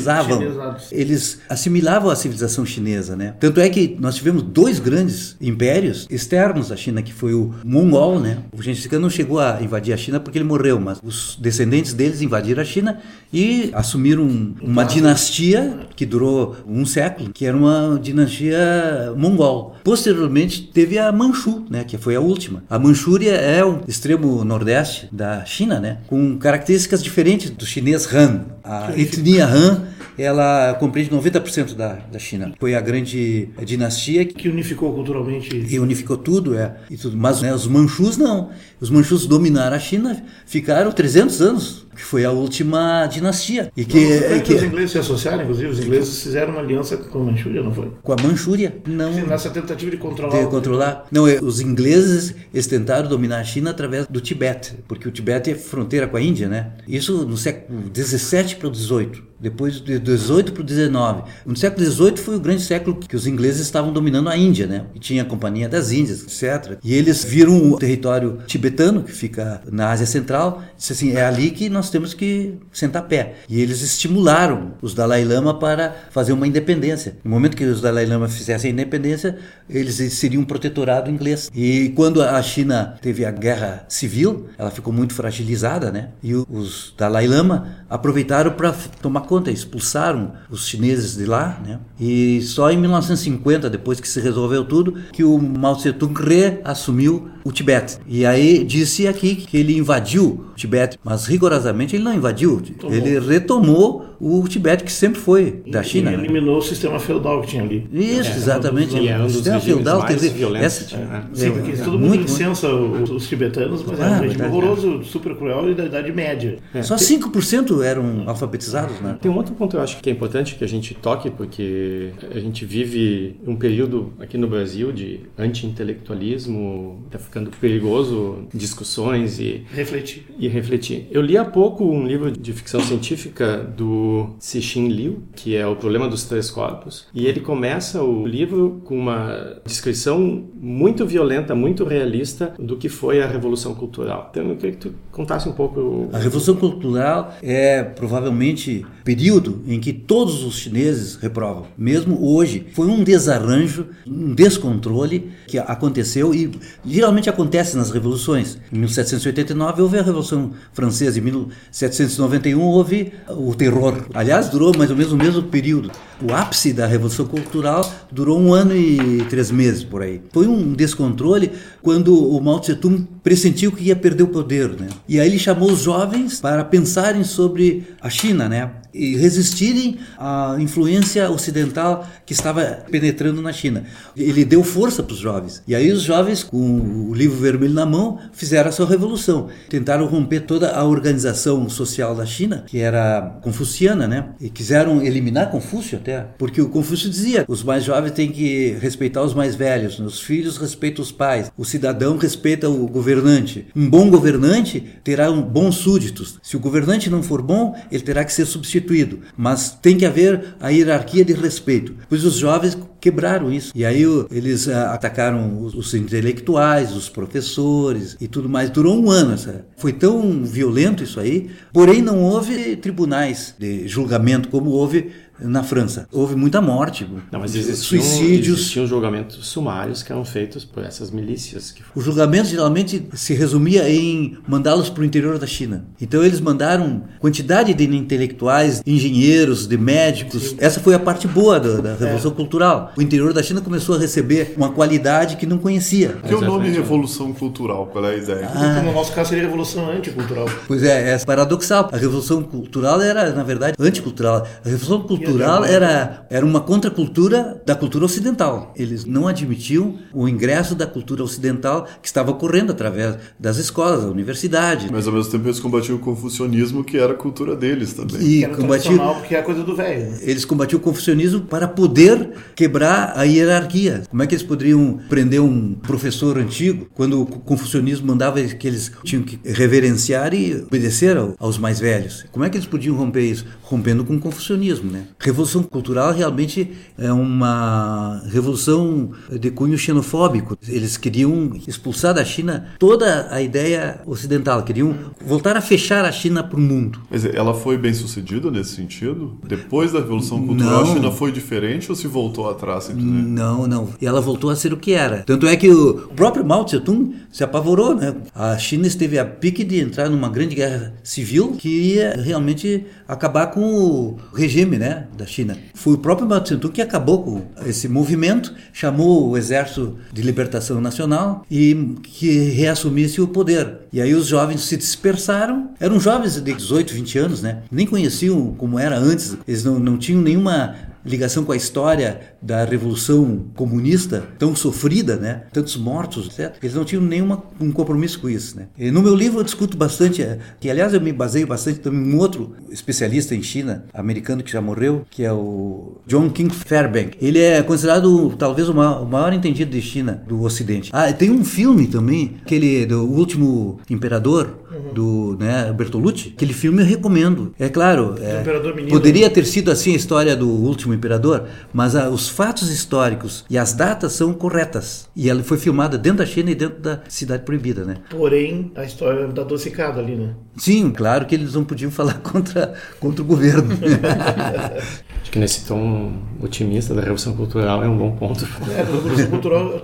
chinesizavam. 0.09 0.77
Eles 0.91 1.41
assimilavam 1.49 2.11
a 2.11 2.17
civilização 2.17 2.65
chinesa, 2.65 3.17
né? 3.17 3.35
Tanto 3.39 3.61
é 3.61 3.69
que 3.69 3.97
nós 4.01 4.17
tivemos 4.17 4.43
dois 4.43 4.79
grandes 4.79 5.37
impérios 5.41 6.07
externos 6.11 6.73
à 6.73 6.77
China, 6.77 7.03
que 7.03 7.13
foi 7.13 7.35
o 7.35 7.55
Mongol, 7.65 8.21
né? 8.21 8.39
O 8.57 8.63
Gengis 8.63 8.87
Khan 8.87 8.99
não 8.99 9.11
chegou 9.11 9.39
a 9.39 9.59
invadir 9.63 9.93
a 9.93 9.97
China 9.97 10.19
porque 10.21 10.39
ele 10.39 10.45
morreu, 10.45 10.81
mas 10.81 10.99
os 11.03 11.37
descendentes 11.41 11.93
deles 11.93 12.23
invadiram 12.23 12.63
a 12.63 12.65
China 12.65 13.01
e 13.33 13.71
assumiram 13.73 14.55
uma 14.61 14.85
dinastia 14.85 15.81
que 15.95 16.07
durou 16.07 16.57
um 16.67 16.87
século, 16.87 17.31
que 17.33 17.45
era 17.45 17.57
uma 17.57 17.99
dinastia 18.03 19.13
mongol. 19.17 19.77
Posteriormente 19.85 20.63
teve 20.63 20.99
a 20.99 21.11
Manchu, 21.13 21.65
né, 21.71 21.85
que 21.85 21.99
foi 21.99 22.15
a 22.15 22.21
última. 22.21 22.63
A 22.69 22.79
Manchúria 22.79 23.33
é 23.33 23.65
o 23.65 23.81
extremo 23.87 24.45
nordeste 24.45 25.09
da 25.13 25.45
China, 25.45 25.81
né, 25.81 25.99
com 26.07 26.39
características 26.39 27.03
diferentes 27.03 27.51
do 27.51 27.67
chinês 27.67 28.13
Han. 28.13 28.45
A 28.65 28.93
etnia 28.97 29.47
Han 29.47 29.83
ela 30.19 30.75
compreende 30.75 31.11
90% 31.11 31.75
da, 31.75 31.95
da 31.95 32.19
China. 32.19 32.53
Foi 32.59 32.75
a 32.75 32.81
grande 32.81 33.49
dinastia 33.65 34.25
que 34.25 34.49
unificou 34.49 34.93
culturalmente. 34.93 35.57
E 35.57 35.79
unificou 35.79 36.17
tudo, 36.17 36.59
é. 36.59 36.77
E 36.91 36.97
tudo. 36.97 37.17
Mas 37.17 37.41
né, 37.41 37.55
os 37.55 37.67
manchus 37.67 38.17
não. 38.17 38.51
Os 38.81 38.91
manchus 38.91 39.27
dominaram 39.27 39.77
a 39.77 39.79
China, 39.79 40.23
ficaram 40.45 40.91
300 40.91 41.41
anos 41.41 41.88
que 41.99 42.05
foi 42.05 42.25
a 42.25 42.31
última 42.31 43.07
dinastia. 43.07 43.73
E 43.77 43.85
que, 43.85 43.99
não, 43.99 44.41
que 44.41 44.55
os 44.55 44.63
ingleses 44.63 44.93
se 44.93 44.99
associaram, 44.99 45.43
inclusive, 45.43 45.69
os 45.69 45.81
ingleses 45.81 46.23
fizeram 46.23 46.53
uma 46.53 46.61
aliança 46.61 46.97
com 46.97 47.19
a 47.19 47.25
Manchúria, 47.25 47.61
não 47.61 47.75
foi? 47.75 47.91
Com 48.01 48.13
a 48.13 48.17
Manchúria? 48.23 48.77
Não. 48.87 49.13
Sim, 49.13 49.23
nessa 49.23 49.51
tentativa 49.51 49.91
de 49.91 49.97
controlar. 49.97 50.39
De 50.39 50.47
controlar. 50.47 51.07
Não, 51.11 51.27
é, 51.27 51.41
os 51.43 51.61
ingleses 51.61 52.37
eles 52.55 52.69
tentaram 52.69 53.09
dominar 53.09 53.41
a 53.41 53.45
China 53.45 53.71
através 53.71 54.07
do 54.07 54.21
Tibete, 54.21 54.77
porque 54.87 55.09
o 55.09 55.11
Tibete 55.11 55.51
é 55.51 55.57
fronteira 55.57 56.07
com 56.07 56.17
a 56.17 56.23
Índia, 56.23 56.49
né? 56.49 56.75
Isso 56.87 57.27
no 57.27 57.37
século 57.37 57.81
17 57.91 58.57
para 58.57 58.69
o 58.69 58.71
18 58.71 59.29
depois 59.41 59.81
de 59.81 59.99
18 59.99 60.53
para 60.53 60.63
o 60.63 60.65
19. 60.65 61.23
No 61.47 61.57
século 61.57 61.85
18 61.85 62.21
foi 62.21 62.37
o 62.37 62.41
grande 62.41 62.63
século 62.63 62.97
que 62.97 63.15
os 63.15 63.27
ingleses 63.27 63.61
estavam 63.61 63.93
dominando 63.93 64.29
a 64.29 64.37
Índia, 64.37 64.67
né? 64.67 64.87
E 64.95 64.99
tinha 64.99 65.23
a 65.23 65.25
Companhia 65.25 65.69
das 65.69 65.93
Índias, 65.93 66.23
etc. 66.23 66.79
E 66.83 66.95
eles 66.95 67.25
viram 67.25 67.71
o 67.71 67.79
território 67.79 68.39
tibetano, 68.47 69.03
que 69.03 69.13
fica 69.13 69.63
na 69.71 69.91
Ásia 69.91 70.07
Central, 70.07 70.63
e 70.75 70.79
disse 70.79 70.93
assim, 70.93 71.13
é 71.13 71.25
ali 71.25 71.51
que 71.51 71.69
nós 71.69 71.88
temos 71.91 72.15
que 72.15 72.55
sentar 72.73 73.07
pé. 73.07 73.37
E 73.49 73.61
eles 73.61 73.81
estimularam 73.83 74.73
os 74.81 74.95
Dalai 74.95 75.25
Lama 75.25 75.59
para 75.59 75.95
fazer 76.11 76.33
uma 76.33 76.47
independência. 76.47 77.17
No 77.25 77.31
momento 77.31 77.57
que 77.57 77.65
os 77.65 77.81
Dalai 77.81 78.07
Lama 78.07 78.29
fizessem 78.29 78.71
a 78.71 78.73
independência, 78.73 79.39
eles 79.69 79.97
seriam 80.15 80.43
um 80.43 80.45
protetorado 80.45 81.11
inglês. 81.11 81.51
E 81.55 81.93
quando 81.95 82.23
a 82.23 82.43
China 82.43 82.97
teve 83.01 83.25
a 83.25 83.31
guerra 83.31 83.85
civil, 83.89 84.47
ela 84.59 84.71
ficou 84.71 84.93
muito 84.93 85.15
fragilizada, 85.15 85.91
né? 85.91 86.11
E 86.23 86.35
os 86.35 86.95
Dalai 86.97 87.27
Lama 87.27 87.79
aproveitaram 87.89 88.53
para 88.53 88.73
tomar 89.01 89.23
conta, 89.23 89.51
expulsaram 89.51 90.33
os 90.51 90.67
chineses 90.67 91.17
de 91.17 91.25
lá, 91.25 91.61
né? 91.65 91.79
E 91.99 92.41
só 92.43 92.71
em 92.71 92.77
1950, 92.77 93.71
depois 93.71 94.01
que 94.01 94.09
se 94.09 94.21
resolveu 94.21 94.65
tudo, 94.65 94.95
que 95.13 95.25
o 95.25 95.39
Mao 95.39 95.77
Tse-tung 95.77 96.15
reassumiu 96.15 97.31
o 97.45 97.53
Tibete. 97.53 97.99
E 98.07 98.27
aí 98.27 98.65
disse 98.65 99.07
aqui 99.09 99.37
que 99.37 99.57
ele 99.57 99.77
invadiu 99.77 100.47
o 100.53 100.57
Tibete, 100.57 100.99
mas 101.03 101.27
rigorosamente 101.27 101.78
ele 101.95 102.05
não 102.05 102.15
invadiu, 102.15 102.61
Tomou. 102.79 102.97
ele 102.97 103.19
retomou 103.19 104.09
o 104.21 104.47
Tibete 104.49 104.83
que 104.83 104.93
sempre 104.93 105.21
foi 105.21 105.63
da 105.67 105.83
China. 105.83 106.13
E 106.13 106.17
né? 106.17 106.25
eliminou 106.25 106.55
né? 106.55 106.59
o 106.59 106.63
sistema 106.63 106.99
feudal 106.99 107.41
que 107.43 107.49
tinha 107.49 107.63
ali. 107.63 107.89
Isso, 107.93 108.31
é, 108.31 108.37
exatamente. 108.37 109.09
É 109.09 109.19
um 109.19 109.23
dos, 109.23 109.33
o 109.33 109.37
sistema 109.37 109.61
feudal 109.61 110.07
dizer, 110.07 110.31
violentos. 110.31 110.65
Essa, 110.65 110.97
é, 110.97 111.23
Sim, 111.33 111.51
porque 111.53 111.73
é, 111.73 111.77
todo 111.77 111.99
mundo 111.99 112.09
muito, 112.09 112.25
incensa 112.25 112.69
muito. 112.69 113.15
os 113.15 113.29
tibetanos, 113.29 113.85
mas 113.85 114.01
ah, 114.01 114.07
é 114.07 114.11
um 114.11 114.21
regime 114.21 114.45
horroroso, 114.47 115.05
super 115.05 115.37
cruel 115.37 115.71
e 115.71 115.75
da 115.75 115.85
Idade 115.85 116.13
Média. 116.13 116.59
É. 116.75 116.83
Só 116.83 116.97
5% 116.97 117.83
eram 117.83 118.25
alfabetizados, 118.27 119.01
né? 119.01 119.17
Tem 119.21 119.31
um 119.31 119.37
outro 119.37 119.55
ponto 119.55 119.71
que 119.71 119.77
eu 119.77 119.81
acho 119.81 120.01
que 120.01 120.11
é 120.11 120.13
importante 120.13 120.57
que 120.57 120.65
a 120.65 120.69
gente 120.69 120.95
toque, 120.95 121.31
porque 121.31 122.11
a 122.35 122.41
gente 122.41 122.65
vive 122.65 123.37
um 123.47 123.55
período 123.55 124.13
aqui 124.19 124.37
no 124.37 124.49
Brasil 124.49 124.91
de 124.91 125.21
anti-intelectualismo, 125.39 127.05
está 127.07 127.19
ficando 127.19 127.51
perigoso 127.61 128.47
discussões 128.53 129.39
e 129.39 129.65
refletir. 129.73 130.27
E 130.39 130.49
refletir. 130.49 131.07
Eu 131.11 131.23
li 131.23 131.37
há 131.37 131.45
pouco 131.45 131.68
um 131.81 132.07
livro 132.07 132.31
de 132.31 132.53
ficção 132.53 132.81
científica 132.81 133.59
do 133.59 134.31
Cixin 134.39 134.89
Liu, 134.89 135.23
que 135.35 135.57
é 135.57 135.67
O 135.67 135.77
Problema 135.77 136.09
dos 136.09 136.25
Três 136.25 136.51
Corpos, 136.51 137.07
e 137.15 137.27
ele 137.27 137.41
começa 137.41 138.03
o 138.03 138.27
livro 138.27 138.81
com 138.85 138.99
uma 138.99 139.61
descrição 139.65 140.45
muito 140.55 141.07
violenta, 141.07 141.55
muito 141.55 141.85
realista 141.85 142.55
do 142.59 142.77
que 142.77 142.89
foi 142.89 143.23
a 143.23 143.27
Revolução 143.27 143.75
Cultural. 143.75 144.29
Então 144.31 144.49
eu 144.49 144.57
queria 144.57 144.73
que 144.73 144.89
tu 144.89 144.95
contasse 145.13 145.49
um 145.49 145.53
pouco. 145.53 146.09
A 146.13 146.19
Revolução 146.19 146.57
Cultural 146.57 147.35
é 147.43 147.83
provavelmente 147.83 148.85
período 149.05 149.63
em 149.67 149.81
que 149.81 149.93
todos 149.93 150.45
os 150.45 150.59
chineses 150.59 151.17
reprovam. 151.17 151.67
Mesmo 151.77 152.25
hoje, 152.27 152.67
foi 152.75 152.87
um 152.87 153.03
desarranjo, 153.03 153.87
um 154.07 154.35
descontrole 154.35 155.31
que 155.47 155.59
aconteceu 155.59 156.35
e 156.35 156.51
geralmente 156.85 157.31
acontece 157.31 157.77
nas 157.77 157.91
revoluções. 157.91 158.59
Em 158.73 158.79
1789 158.79 159.83
houve 159.83 159.99
a 159.99 160.03
Revolução 160.03 160.53
Francesa, 160.73 161.19
em 161.19 161.23
1791 161.67 162.61
houve 162.61 163.13
o 163.29 163.55
terror. 163.55 164.07
Aliás, 164.15 164.49
durou 164.49 164.77
mais 164.77 164.91
ou 164.91 164.97
menos 164.97 165.13
o 165.13 165.17
mesmo 165.17 165.43
período. 165.45 165.91
O 166.21 166.35
ápice 166.35 166.73
da 166.73 166.85
Revolução 166.85 167.27
Cultural 167.27 167.89
durou 168.11 168.41
um 168.41 168.53
ano 168.53 168.77
e 168.77 169.25
três 169.31 169.53
meses 169.53 169.85
por 169.85 170.03
aí. 170.03 170.21
Foi 170.33 170.49
um 170.49 170.73
descontrole 170.73 171.53
quando 171.81 172.13
o 172.13 172.41
Mao 172.41 172.59
Tse 172.59 172.75
Tung 172.75 173.07
pressentiu 173.23 173.71
que 173.71 173.85
ia 173.85 173.95
perder 173.95 174.25
o 174.25 174.29
poder, 174.29 174.69
né? 174.71 174.89
E 175.09 175.21
aí 175.21 175.29
ele 175.29 175.39
chamou 175.39 175.71
os 175.71 175.83
jovens 175.83 176.41
para 176.41 176.65
pensarem 176.65 177.23
sobre 177.23 177.87
a 178.01 178.11
China, 178.11 178.49
né? 178.49 178.71
E 178.93 179.17
resistirem 179.17 179.99
à 180.19 180.57
influência 180.59 181.31
ocidental 181.31 182.05
que 182.27 182.33
estava 182.33 182.65
penetrando 182.91 183.41
na 183.41 183.53
China. 183.53 183.85
Ele 184.17 184.45
deu 184.45 184.65
força 184.65 185.03
para 185.03 185.13
os 185.13 185.21
jovens. 185.21 185.63
E 185.69 185.75
aí 185.75 185.93
os 185.93 186.03
jovens, 186.03 186.43
com 186.43 187.11
o 187.11 187.15
livro 187.15 187.39
vermelho 187.39 187.75
na 187.75 187.87
mão, 187.87 188.19
fizeram 188.33 188.71
a 188.71 188.73
sua 188.73 188.87
revolução. 188.87 189.49
Tentaram 189.69 190.07
romper 190.07 190.41
toda 190.41 190.73
a 190.73 190.85
organização 190.85 191.69
social 191.69 192.15
da 192.15 192.27
China, 192.27 192.65
que 192.67 192.79
era 192.79 193.39
confuciana, 193.43 194.09
né? 194.09 194.31
E 194.41 194.51
quiseram 194.51 195.01
eliminar 195.01 195.51
Confúcio 195.51 195.99
até, 196.09 196.27
porque 196.39 196.61
o 196.61 196.69
Confúcio 196.69 197.11
dizia: 197.11 197.45
os 197.47 197.63
mais 197.63 197.85
jovens 197.85 198.13
têm 198.13 198.33
que 198.33 198.77
respeitar 198.81 199.23
os 199.23 199.35
mais 199.35 199.55
velhos, 199.55 199.99
os 200.01 200.21
filhos 200.21 200.57
respeitam 200.57 201.03
os 201.03 201.13
pais, 201.13 201.53
o 201.57 201.65
cidadão 201.65 202.17
respeita 202.17 202.69
o 202.69 202.89
governante. 202.89 203.67
Um 203.77 203.89
bom 203.89 204.09
governante 204.09 204.83
terá 205.05 205.31
um 205.31 205.43
bons 205.43 205.77
súditos. 205.77 206.39
Se 206.43 206.57
o 206.57 206.61
governante 206.61 207.11
não 207.11 207.23
for 207.23 207.43
bom, 207.43 207.77
ele 207.93 208.03
terá 208.03 208.25
que 208.25 208.33
ser 208.33 208.47
substituído. 208.47 209.21
Mas 209.37 209.71
tem 209.83 209.97
que 209.97 210.07
haver 210.07 210.57
a 210.61 210.71
hierarquia 210.71 211.25
de 211.25 211.35
respeito. 211.35 211.95
Pois 212.09 212.25
os 212.25 212.35
jovens 212.35 212.77
quebraram 213.01 213.53
isso. 213.53 213.73
E 213.75 213.85
aí 213.85 214.03
eles 214.31 214.67
uh, 214.67 214.73
atacaram 214.93 215.63
os, 215.63 215.75
os, 215.75 215.95
intelectuais, 215.95 216.95
os 216.95 217.09
professores 217.09 218.17
e 218.21 218.27
tudo 218.27 218.49
mais. 218.49 218.71
Durou 218.71 219.01
um 219.01 219.11
ano. 219.11 219.35
Essa. 219.35 219.67
Foi 219.77 219.93
tão 219.93 220.43
violento 220.43 221.03
isso 221.03 221.21
aí. 221.21 221.51
Porém, 221.73 222.03
não 222.03 222.23
houve 222.23 222.77
tribunais 222.77 223.55
de 223.59 223.87
julgamento 223.87 224.49
como 224.49 224.71
houve 224.71 225.11
na 225.41 225.63
França. 225.63 226.09
Houve 226.13 226.35
muita 226.37 226.61
morte, 226.61 227.09
Não, 227.31 227.41
mas 227.41 227.55
existiam, 227.55 228.03
suicídios. 228.03 228.59
Existiam 228.61 228.87
julgamentos 228.87 229.47
sumários 229.47 230.03
que 230.03 230.13
eram 230.13 230.25
feitos 230.25 230.65
por 230.65 230.85
essas 230.85 231.11
milícias. 231.11 231.73
Que... 231.73 231.83
O 231.95 232.01
julgamento 232.01 232.49
geralmente 232.49 233.07
se 233.15 233.35
resumia 233.35 233.89
em 233.89 234.39
mandá-los 234.47 234.91
para 234.91 235.03
o 235.03 235.05
interior 235.05 235.39
da 235.39 235.47
China. 235.47 235.85
Então 236.01 236.23
eles 236.23 236.41
mandaram 236.41 237.05
quantidade 237.19 237.73
de 237.75 237.85
intelectuais, 237.85 238.83
engenheiros, 238.87 239.67
de 239.67 239.77
médicos. 239.77 240.51
Sim. 240.51 240.57
Essa 240.59 240.81
foi 240.81 240.95
a 240.95 240.99
parte 240.99 241.27
boa 241.27 241.61
da, 241.61 241.81
da 241.81 241.95
Revolução 241.95 242.33
é. 242.33 242.35
Cultural. 242.35 242.93
O 242.97 243.03
interior 243.03 243.33
da 243.33 243.43
China 243.43 243.61
começou 243.61 243.97
a 243.97 243.99
receber 243.99 244.55
uma 244.57 244.71
qualidade 244.71 245.37
que 245.37 245.47
não 245.47 245.59
conhecia. 245.59 246.17
Que 246.27 246.33
é 246.33 246.37
o 246.37 246.41
nome 246.41 246.71
Revolução 246.71 247.33
Cultural? 247.33 247.87
Qual 247.87 248.05
é 248.05 248.15
a 248.15 248.17
ideia? 248.17 248.51
Ah. 248.55 248.83
No 248.83 248.93
nosso 248.93 249.13
caso 249.13 249.31
seria 249.31 249.45
Revolução 249.45 249.91
Anticultural. 249.91 250.47
Pois 250.67 250.83
é, 250.83 251.15
é 251.15 251.19
paradoxal. 251.19 251.89
A 251.93 251.97
Revolução 251.97 252.43
Cultural 252.43 253.01
era, 253.01 253.33
na 253.33 253.43
verdade, 253.43 253.77
anticultural. 253.79 254.47
A 254.65 254.69
Revolução 254.69 255.01
Cultural 255.03 255.28
cultural 255.29 255.65
era, 255.65 256.27
era 256.31 256.45
uma 256.45 256.61
contracultura 256.61 257.61
da 257.65 257.75
cultura 257.75 258.05
ocidental. 258.05 258.73
Eles 258.77 259.05
não 259.05 259.27
admitiam 259.27 259.97
o 260.13 260.29
ingresso 260.29 260.75
da 260.75 260.87
cultura 260.87 261.23
ocidental 261.23 261.87
que 262.01 262.09
estava 262.09 262.31
ocorrendo 262.31 262.73
através 262.73 263.17
das 263.39 263.57
escolas, 263.57 264.03
da 264.03 264.11
universidade. 264.11 264.89
Mas 264.91 265.07
ao 265.07 265.13
mesmo 265.13 265.31
tempo 265.31 265.47
eles 265.47 265.61
combatiam 265.61 265.97
o 265.97 266.01
confucionismo, 266.01 266.85
que 266.85 266.97
era 266.99 267.13
a 267.13 267.17
cultura 267.17 267.55
deles 267.55 267.93
também. 267.93 268.21
E 268.21 268.47
combatiam, 268.49 269.15
porque 269.15 269.35
é 269.35 269.41
a 269.41 269.43
coisa 269.43 269.63
do 269.63 269.75
velho. 269.75 270.15
Eles 270.21 270.45
combatiam 270.45 270.79
o 270.79 270.83
confucionismo 270.83 271.43
para 271.43 271.69
poder 271.69 272.31
quebrar 272.55 273.13
a 273.17 273.25
hierarquia. 273.25 274.03
Como 274.09 274.23
é 274.23 274.27
que 274.27 274.35
eles 274.35 274.47
poderiam 274.47 274.99
prender 275.09 275.41
um 275.41 275.75
professor 275.75 276.39
antigo 276.39 276.89
quando 276.95 277.23
o 277.23 277.27
confucionismo 277.27 278.07
mandava 278.07 278.41
que 278.43 278.67
eles 278.67 278.93
tinham 279.05 279.23
que 279.23 279.39
reverenciar 279.45 280.35
e 280.35 280.63
obedecer 280.63 281.17
aos 281.39 281.59
mais 281.59 281.81
velhos? 281.81 282.25
Como 282.31 282.45
é 282.45 282.51
que 282.51 282.57
eles 282.57 282.67
podiam 282.67 282.97
romper 282.97 283.23
isso? 283.23 283.45
Rompendo 283.63 284.05
com 284.05 284.17
o 284.17 284.21
confucionismo, 284.21 284.91
né? 284.91 285.05
Revolução 285.21 285.65
cultural 285.65 286.13
realmente 286.13 286.71
é 286.97 287.13
uma 287.13 288.23
revolução 288.31 289.11
de 289.41 289.51
cunho 289.51 289.77
xenofóbico. 289.77 290.57
Eles 290.69 290.97
queriam 290.97 291.53
expulsar 291.67 292.15
da 292.15 292.25
China 292.25 292.69
toda 292.79 293.27
a 293.31 293.43
ideia 293.43 294.01
ocidental, 294.07 294.63
queriam 294.63 294.95
voltar 295.25 295.57
a 295.57 295.61
fechar 295.61 296.05
a 296.05 296.13
China 296.13 296.45
para 296.45 296.57
o 296.57 296.61
mundo. 296.61 297.01
Mas 297.11 297.25
ela 297.25 297.53
foi 297.53 297.77
bem 297.77 297.93
sucedida 297.93 298.49
nesse 298.49 298.77
sentido? 298.77 299.37
Depois 299.45 299.91
da 299.93 299.99
Revolução 299.99 300.47
Cultural, 300.47 300.85
não. 300.85 300.93
a 300.93 300.95
China 300.95 301.11
foi 301.11 301.33
diferente 301.33 301.91
ou 301.91 301.97
se 301.97 302.07
voltou 302.07 302.49
atrás? 302.49 302.89
Não, 302.95 303.67
não. 303.67 303.89
E 304.01 304.07
ela 304.07 304.21
voltou 304.21 304.51
a 304.51 304.57
ser 304.57 304.73
o 304.73 304.77
que 304.77 304.93
era. 304.93 305.25
Tanto 305.25 305.49
é 305.49 305.57
que 305.57 305.69
o 305.69 305.95
próprio 306.15 306.45
Mao 306.45 306.65
Tse-tung 306.65 307.17
se 307.33 307.43
apavorou, 307.43 307.95
né? 307.95 308.15
A 308.33 308.57
China 308.57 308.87
esteve 308.87 309.19
a 309.19 309.25
pique 309.25 309.65
de 309.65 309.81
entrar 309.81 310.09
numa 310.09 310.29
grande 310.29 310.55
guerra 310.55 310.95
civil 311.03 311.57
que 311.59 311.69
ia 311.69 312.15
realmente 312.23 312.87
acabar 313.09 313.49
com 313.49 313.63
o 313.63 314.19
regime, 314.33 314.79
né? 314.79 315.08
Da 315.17 315.27
China. 315.27 315.57
Foi 315.75 315.95
o 315.95 315.99
próprio 315.99 316.29
Mao 316.29 316.41
Tse-tung 316.41 316.73
que 316.73 316.83
acabou 316.83 317.23
com 317.23 317.43
esse 317.67 317.89
movimento, 317.89 318.55
chamou 318.73 319.29
o 319.29 319.37
Exército 319.37 319.97
de 320.13 320.23
Libertação 320.23 320.81
Nacional 320.81 321.45
e 321.51 321.97
que 322.03 322.51
reassumisse 322.51 323.21
o 323.21 323.29
poder. 323.29 323.79
E 323.93 324.01
aí 324.01 324.15
os 324.15 324.27
jovens 324.27 324.63
se 324.63 324.77
dispersaram. 324.77 325.71
Eram 325.81 325.99
jovens 325.99 326.41
de 326.41 326.53
18, 326.53 326.95
20 326.95 327.19
anos, 327.19 327.43
né? 327.43 327.63
Nem 327.71 327.87
conheciam 327.87 328.55
como 328.55 328.79
era 328.79 328.99
antes. 328.99 329.37
Eles 329.47 329.65
não, 329.65 329.79
não 329.79 329.97
tinham 329.97 330.21
nenhuma 330.21 330.75
ligação 331.05 331.45
com 331.45 331.53
a 331.53 331.57
história 331.57 332.21
da 332.41 332.65
revolução 332.65 333.47
comunista 333.55 334.25
tão 334.39 334.55
sofrida, 334.55 335.17
né? 335.17 335.43
Tantos 335.53 335.77
mortos, 335.77 336.27
etc. 336.27 336.57
Eles 336.63 336.75
não 336.75 336.85
tinham 336.85 337.03
nenhum 337.03 337.37
um 337.61 337.73
compromisso 337.73 338.21
com 338.21 338.29
isso, 338.29 338.57
né? 338.57 338.69
E 338.79 338.91
no 338.91 339.03
meu 339.03 339.15
livro 339.15 339.41
eu 339.41 339.45
discuto 339.45 339.77
bastante, 339.77 340.23
é, 340.23 340.39
que 340.61 340.71
aliás 340.71 340.95
eu 340.95 341.01
me 341.01 341.13
baseio 341.13 341.47
bastante 341.47 341.81
também 341.81 342.01
em 342.01 342.15
um 342.15 342.19
outro 342.19 342.55
especialista 342.71 343.35
em 343.35 343.43
China, 343.43 343.85
americano 343.93 344.43
que 344.43 344.53
já 344.53 344.61
morreu, 344.61 345.05
que 345.11 345.25
é 345.25 345.33
o 345.33 345.99
John 346.07 346.31
King 346.31 346.55
Fairbank. 346.55 347.17
Ele 347.21 347.41
é 347.41 347.63
considerado 347.63 348.35
talvez 348.39 348.69
o 348.69 348.75
maior, 348.75 349.03
o 349.03 349.07
maior 349.07 349.33
entendido 349.33 349.71
de 349.71 349.83
China 349.83 350.23
do 350.27 350.43
Ocidente. 350.43 350.91
Ah, 350.93 351.13
tem 351.13 351.31
um 351.31 351.45
filme 351.45 351.87
também, 351.87 352.37
aquele 352.43 352.87
do 352.87 353.05
último 353.05 353.81
imperador, 353.91 354.59
uhum. 354.79 354.95
do 354.95 355.37
né, 355.39 355.73
Bertolucci. 355.73 356.33
Aquele 356.37 356.53
filme 356.53 356.83
eu 356.83 356.87
recomendo. 356.87 357.55
É 357.59 357.69
claro, 357.69 358.15
é, 358.21 358.43
poderia 358.89 359.29
ter 359.29 359.45
sido 359.45 359.71
assim 359.71 359.93
a 359.93 359.97
história 359.97 360.37
do 360.37 360.49
último 360.49 360.95
imperador, 360.95 361.45
mas 361.73 361.97
a, 361.97 362.09
os 362.09 362.29
fatos 362.29 362.71
históricos 362.71 363.45
e 363.51 363.59
as 363.59 363.73
datas 363.73 364.13
são 364.13 364.33
corretas. 364.33 365.09
E 365.15 365.29
ela 365.29 365.43
foi 365.43 365.59
filmada 365.59 365.99
dentro 365.99 366.19
da 366.19 366.27
China 366.27 366.51
e 366.51 366.55
dentro 366.55 366.81
da 366.81 367.01
Cidade 367.09 367.43
Proibida, 367.43 367.85
né? 367.85 367.97
Porém, 368.11 368.73
a 368.75 368.85
história 368.85 369.27
está 369.27 369.43
adocicada 369.43 370.01
ali, 370.01 370.15
né? 370.17 370.35
Sim, 370.57 370.91
claro 370.91 371.27
que 371.27 371.35
eles 371.35 371.55
não 371.55 371.65
podiam 371.65 371.91
falar 371.91 372.15
contra, 372.23 372.75
contra 373.01 373.23
o 373.23 373.25
governo. 373.25 373.77
Acho 375.29 375.35
que 375.35 375.39
nesse 375.39 375.67
tom 375.67 376.13
otimista 376.43 376.95
da 376.95 377.03
Revolução 377.03 377.37
Cultural 377.37 377.85
é 377.85 377.87
um 377.87 377.99
bom 377.99 378.13
ponto. 378.13 378.49
É, 378.75 378.81
a 378.81 378.85
Revolução 378.85 379.27
Cultural, 379.27 379.83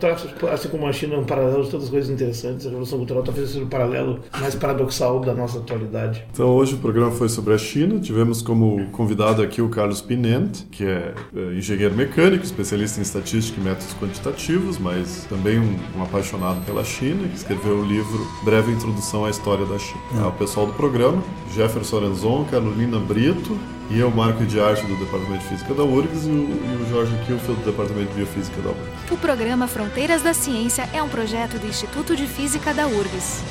assim 0.51 0.69
como 0.71 0.87
a 0.87 0.93
China, 0.93 1.17
é 1.17 1.19
um 1.19 1.25
paralelo 1.25 1.65
de 1.65 1.71
todas 1.71 1.85
as 1.85 1.91
coisas 1.91 2.11
interessantes. 2.11 2.65
A 2.65 2.71
Revolução 2.71 2.97
Cultural 2.97 3.23
talvez 3.23 3.51
seja 3.51 3.63
um 3.63 3.69
paralelo 3.69 4.21
mais 4.41 4.55
paradoxal 4.55 5.21
da 5.21 5.35
nossa 5.35 5.59
atualidade. 5.59 6.25
Então, 6.33 6.49
hoje 6.49 6.77
o 6.77 6.79
programa 6.79 7.11
foi 7.11 7.29
sobre 7.29 7.53
a 7.53 7.59
China. 7.59 8.01
Tivemos 8.01 8.41
como 8.41 8.87
convidado 8.87 9.43
aqui 9.43 9.61
o 9.61 9.69
Carlos 9.69 10.01
Pinente, 10.01 10.65
que 10.71 10.83
é, 10.83 11.13
é 11.37 11.55
engenheiro 11.55 11.95
mecânico, 11.95 12.43
especialista 12.43 12.99
em 12.99 13.03
estatística 13.03 13.61
e 13.61 13.65
métodos 13.65 13.95
quantitativos, 14.01 14.79
mas 14.79 15.27
também 15.29 15.59
um, 15.59 15.77
um 15.99 16.03
apaixonado 16.03 16.65
pela 16.65 16.83
China, 16.85 17.29
que 17.29 17.37
escreveu 17.37 17.81
o 17.81 17.85
livro 17.85 18.27
Breve 18.47 18.73
Introdução 18.73 19.27
à 19.27 19.31
História 19.31 19.67
da 19.67 19.79
China. 19.79 20.01
É. 20.23 20.27
O 20.27 20.33
pessoal 20.33 20.67
do 20.67 20.73
programa, 20.73 21.23
Jefferson 21.55 21.99
Arenzon, 21.99 22.47
Carolina 22.51 22.99
Brito, 22.99 23.59
e 23.91 23.99
eu, 23.99 24.11
Marco 24.11 24.45
de 24.45 24.59
Arte 24.61 24.85
do 24.87 24.97
Departamento 24.97 25.43
de 25.43 25.49
Física 25.49 25.75
da 25.75 25.85
URGS 25.85 26.27
e 26.27 26.31
o, 26.31 26.33
e 26.33 26.83
o 26.83 26.89
Jorge 26.89 27.13
Kilfield 27.27 27.61
do 27.63 27.71
Departamento 27.71 28.09
de 28.11 28.17
Biofísica 28.17 28.63
da 28.63 28.71
URGS. 28.71 29.11
O 29.11 29.17
programa 29.17 29.69
Fronteiras 29.69 30.23
da 30.23 30.33
Ciência 30.33 30.89
é 30.93 31.03
um 31.03 31.09
projeto 31.09 31.59
do 31.59 31.67
Instituto 31.67 32.17
de 32.17 32.27
Física 32.27 32.73
da 32.73 32.87
URGS. 32.87 33.43